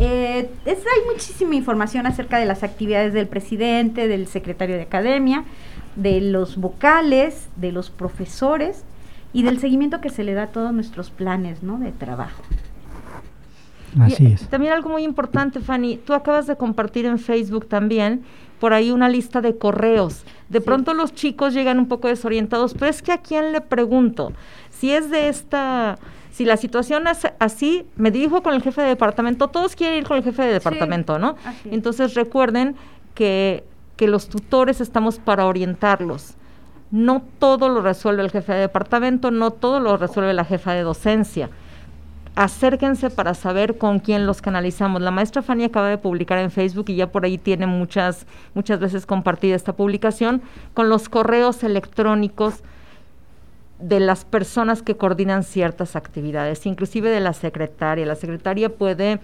[0.00, 5.44] eh, es, hay muchísima información acerca de las actividades del presidente, del secretario de academia,
[5.96, 8.84] de los vocales, de los profesores
[9.34, 11.78] y del seguimiento que se le da a todos nuestros planes ¿no?
[11.78, 12.42] de trabajo.
[14.00, 14.48] Así es.
[14.48, 18.22] También algo muy importante, Fanny, tú acabas de compartir en Facebook también
[18.60, 20.24] por ahí una lista de correos.
[20.48, 24.32] De pronto los chicos llegan un poco desorientados, pero es que a quién le pregunto,
[24.70, 25.98] si es de esta
[26.30, 30.04] si la situación es así, me dirijo con el jefe de departamento, todos quieren ir
[30.04, 31.36] con el jefe de departamento, ¿no?
[31.64, 32.76] Entonces recuerden
[33.14, 33.64] que,
[33.96, 36.34] que los tutores estamos para orientarlos.
[36.90, 40.82] No todo lo resuelve el jefe de departamento, no todo lo resuelve la jefa de
[40.82, 41.50] docencia
[42.38, 45.02] acérquense para saber con quién los canalizamos.
[45.02, 48.78] La maestra Fanny acaba de publicar en Facebook y ya por ahí tiene muchas, muchas
[48.78, 50.40] veces compartida esta publicación
[50.72, 52.62] con los correos electrónicos
[53.80, 58.06] de las personas que coordinan ciertas actividades, inclusive de la secretaria.
[58.06, 59.20] La secretaria puede,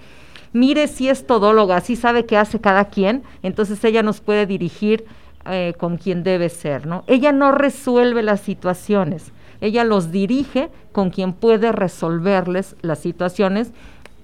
[0.52, 5.05] mire si es todóloga, si sabe qué hace cada quien, entonces ella nos puede dirigir
[5.46, 7.05] eh, con quien debe ser, ¿no?
[7.07, 13.72] Ella no resuelve las situaciones, ella los dirige con quien puede resolverles las situaciones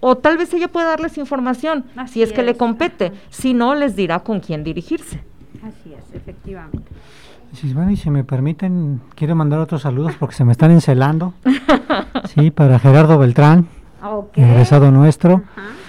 [0.01, 3.97] o tal vez ella pueda darles información si es, que le compete, si no les
[3.97, 5.23] dirá con quién dirigirse.
[5.63, 6.91] Así es, efectivamente.
[7.53, 11.35] Sí, bueno, y si me permiten, quiero mandar otros saludos porque se me están encelando.
[12.35, 13.67] sí, para Gerardo Beltrán,
[14.03, 14.45] okay.
[14.45, 15.43] egresado nuestro.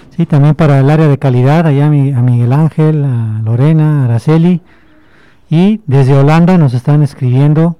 [0.09, 4.61] Sí, también para el área de calidad, allá a, Miguel Ángel, a Lorena, a Araceli.
[5.49, 7.77] Y desde Holanda nos están escribiendo,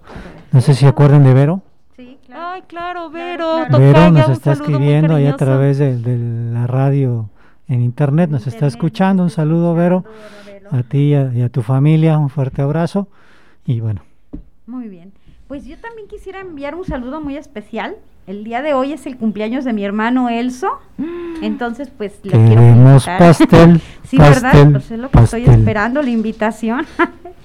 [0.51, 1.61] no sé si acuerdan de Vero.
[1.97, 2.47] Sí, claro.
[2.53, 3.65] Ay, claro, Vero.
[3.69, 5.97] Vero nos está escribiendo ahí a través de,
[6.53, 7.29] la radio
[7.67, 9.23] en internet, nos está escuchando.
[9.23, 10.05] Un saludo, Vero,
[10.69, 13.07] a ti y a tu familia, un fuerte abrazo.
[13.65, 14.01] Y bueno.
[14.65, 15.11] Muy bien.
[15.47, 17.97] Pues yo también quisiera enviar un saludo muy especial.
[18.27, 20.79] El día de hoy es el cumpleaños de mi hermano Elso.
[20.97, 21.43] Mm.
[21.43, 23.19] Entonces, pues le quiero invitar.
[23.19, 23.81] pastel.
[24.03, 24.71] sí, ¿verdad?
[24.71, 26.85] Pues es lo que estoy esperando, la invitación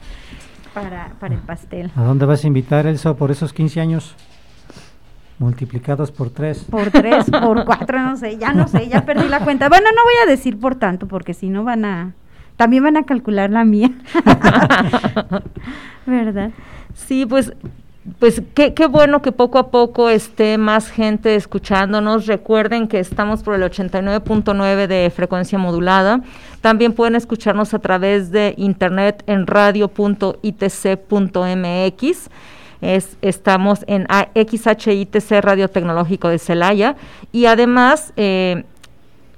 [0.74, 1.90] para, para el pastel.
[1.96, 4.14] ¿A dónde vas a invitar, Elso, por esos 15 años?
[5.38, 6.64] Multiplicados por tres.
[6.70, 9.68] Por tres, por cuatro, no sé, ya no sé, ya perdí la cuenta.
[9.68, 12.14] Bueno, no voy a decir por tanto, porque si no van a,
[12.56, 13.90] también van a calcular la mía.
[16.06, 16.50] ¿Verdad?
[16.94, 17.52] Sí, pues
[18.18, 22.26] pues qué, qué, bueno que poco a poco esté más gente escuchándonos.
[22.26, 26.20] Recuerden que estamos por el 89.9 de frecuencia modulada.
[26.60, 29.90] También pueden escucharnos a través de internet en radio.itc.mx.
[32.82, 36.94] Es, estamos en XHITC Radio Tecnológico de Celaya
[37.32, 38.64] y además eh,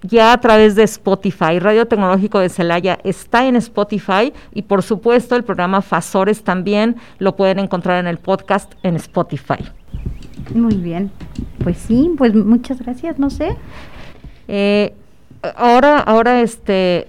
[0.03, 1.59] ya a través de Spotify.
[1.59, 7.37] Radio Tecnológico de Celaya está en Spotify y por supuesto el programa Fasores también lo
[7.37, 9.65] pueden encontrar en el podcast en Spotify.
[10.55, 11.11] Muy bien,
[11.63, 13.57] pues sí, pues muchas gracias, no sé.
[14.47, 14.95] Eh,
[15.57, 17.09] ahora, ahora este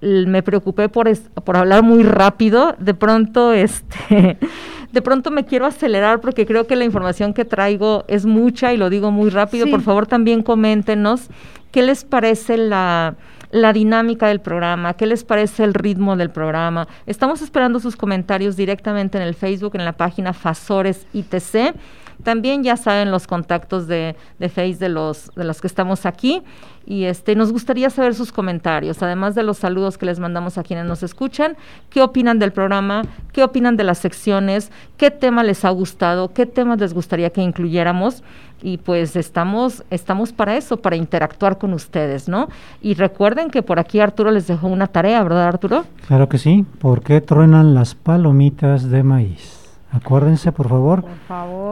[0.00, 1.10] me preocupé por,
[1.44, 4.38] por hablar muy rápido, de pronto este
[4.92, 8.76] de pronto me quiero acelerar porque creo que la información que traigo es mucha y
[8.76, 9.66] lo digo muy rápido.
[9.68, 11.28] Por favor, también coméntenos
[11.70, 13.14] qué les parece la,
[13.50, 16.88] la dinámica del programa, qué les parece el ritmo del programa.
[17.06, 21.74] Estamos esperando sus comentarios directamente en el Facebook, en la página Fasores ITC.
[22.22, 26.42] También ya saben los contactos de, de Face de los, de los que estamos aquí.
[26.88, 30.62] Y este nos gustaría saber sus comentarios, además de los saludos que les mandamos a
[30.62, 31.54] quienes nos escuchan,
[31.90, 33.02] qué opinan del programa,
[33.34, 37.42] qué opinan de las secciones, qué tema les ha gustado, qué temas les gustaría que
[37.42, 38.22] incluyéramos
[38.62, 42.48] y pues estamos estamos para eso, para interactuar con ustedes, ¿no?
[42.80, 45.84] Y recuerden que por aquí Arturo les dejó una tarea, ¿verdad, Arturo?
[46.06, 49.57] Claro que sí, ¿por qué truenan las palomitas de maíz?
[49.90, 51.04] Acuérdense, por favor,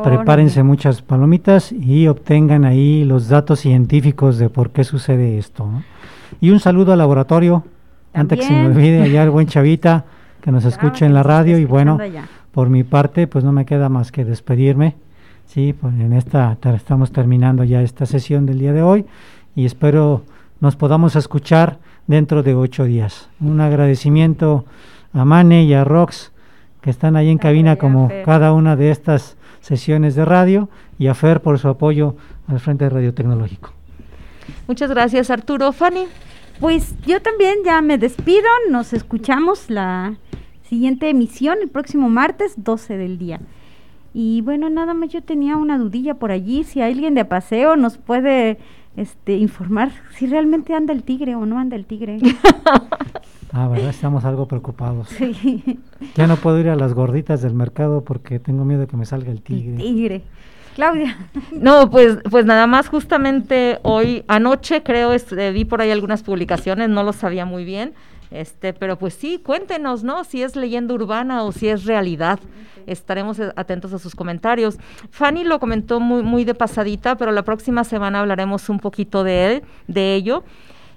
[0.03, 5.69] prepárense muchas palomitas y obtengan ahí los datos científicos de por qué sucede esto.
[6.41, 7.65] Y un saludo al laboratorio,
[8.15, 10.07] antes que se me olvide, allá el buen Chavita
[10.41, 11.59] que nos escuche en la radio.
[11.59, 11.99] Y bueno,
[12.53, 14.97] por mi parte, pues no me queda más que despedirme.
[15.45, 19.07] Sí, pues en esta estamos terminando ya esta sesión del día de hoy
[19.55, 20.25] y espero
[20.61, 23.29] nos podamos escuchar dentro de ocho días.
[23.41, 24.65] Un agradecimiento
[25.13, 26.33] a Mane y a Rox
[26.87, 30.69] que están ahí en cabina como cada una de estas sesiones de radio
[31.01, 32.15] y a Fer por su apoyo
[32.47, 33.73] al Frente de Radio Tecnológico.
[34.69, 35.73] Muchas gracias Arturo.
[35.73, 36.05] Fanny.
[36.61, 40.15] Pues yo también ya me despido, nos escuchamos la
[40.63, 43.41] siguiente emisión el próximo martes 12 del día.
[44.15, 47.99] Y bueno, nada más yo tenía una dudilla por allí, si alguien de paseo nos
[47.99, 48.59] puede
[48.97, 52.19] este, informar si realmente anda el tigre o no anda el tigre.
[53.59, 53.89] Ah, ¿verdad?
[53.89, 55.09] Estamos algo preocupados.
[55.09, 55.81] Sí.
[56.15, 59.07] Ya no puedo ir a las gorditas del mercado porque tengo miedo de que me
[59.07, 59.77] salga el tigre.
[59.79, 60.23] tigre.
[60.75, 61.17] Claudia.
[61.53, 66.91] No, pues, pues nada más justamente hoy, anoche creo, este, vi por ahí algunas publicaciones,
[66.91, 67.95] no lo sabía muy bien,
[68.31, 70.25] este, pero pues sí, cuéntenos, ¿no?
[70.25, 72.39] Si es leyenda urbana o si es realidad.
[72.87, 74.77] Estaremos eh, atentos a sus comentarios.
[75.11, 79.47] Fanny lo comentó muy, muy de pasadita, pero la próxima semana hablaremos un poquito de
[79.47, 80.45] él, de ello.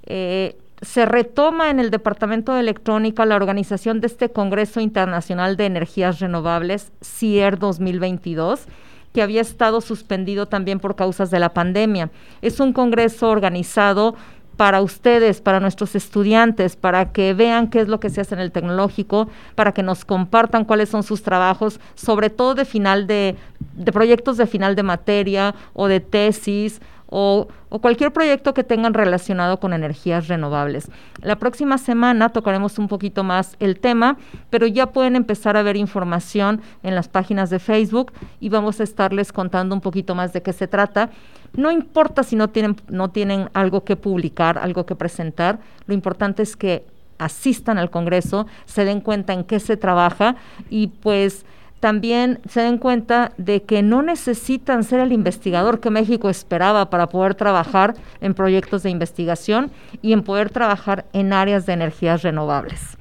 [0.07, 5.65] Eh, se retoma en el Departamento de Electrónica la organización de este Congreso Internacional de
[5.65, 8.67] Energías Renovables, CIER 2022
[9.13, 12.11] que había estado suspendido también por causas de la pandemia.
[12.43, 14.15] Es un congreso organizado
[14.55, 18.41] para ustedes, para nuestros estudiantes, para que vean qué es lo que se hace en
[18.41, 23.37] el tecnológico, para que nos compartan cuáles son sus trabajos, sobre todo de final de,
[23.79, 27.47] de proyectos de final de materia o de tesis o,
[27.81, 30.91] cualquier proyecto que tengan relacionado con energías renovables.
[31.21, 34.17] La próxima semana tocaremos un poquito más el tema,
[34.49, 38.83] pero ya pueden empezar a ver información en las páginas de Facebook y vamos a
[38.83, 41.09] estarles contando un poquito más de qué se trata.
[41.53, 46.43] No importa si no tienen, no tienen algo que publicar, algo que presentar, lo importante
[46.43, 46.85] es que
[47.17, 50.35] asistan al Congreso, se den cuenta en qué se trabaja
[50.69, 51.45] y pues
[51.79, 57.07] también se den cuenta de que no necesitan ser el investigador que México esperaba para
[57.07, 59.71] poder trabajar en proyectos de investigación
[60.01, 62.97] y en poder trabajar en áreas de energías renovables.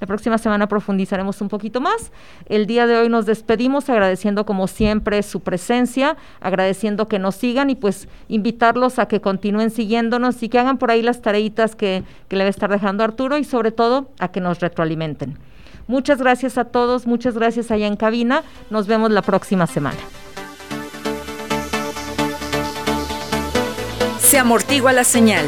[0.00, 2.10] La próxima semana profundizaremos un poquito más.
[2.46, 7.68] El día de hoy nos despedimos agradeciendo como siempre su presencia, agradeciendo que nos sigan
[7.68, 12.02] y pues invitarlos a que continúen siguiéndonos y que hagan por ahí las tareitas que,
[12.28, 15.36] que le va a estar dejando Arturo y sobre todo a que nos retroalimenten.
[15.90, 18.44] Muchas gracias a todos, muchas gracias allá en cabina.
[18.70, 19.98] Nos vemos la próxima semana.
[24.20, 25.46] Se amortigua la señal.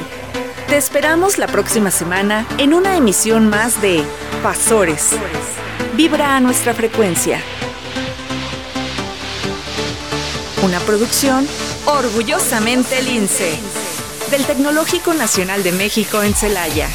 [0.67, 4.03] Te esperamos la próxima semana en una emisión más de
[4.43, 5.11] Pasores.
[5.97, 7.41] Vibra a nuestra frecuencia.
[10.65, 11.47] Una producción
[11.87, 13.61] orgullosamente lince
[14.33, 16.89] del Tecnológico Nacional de México en Celaya.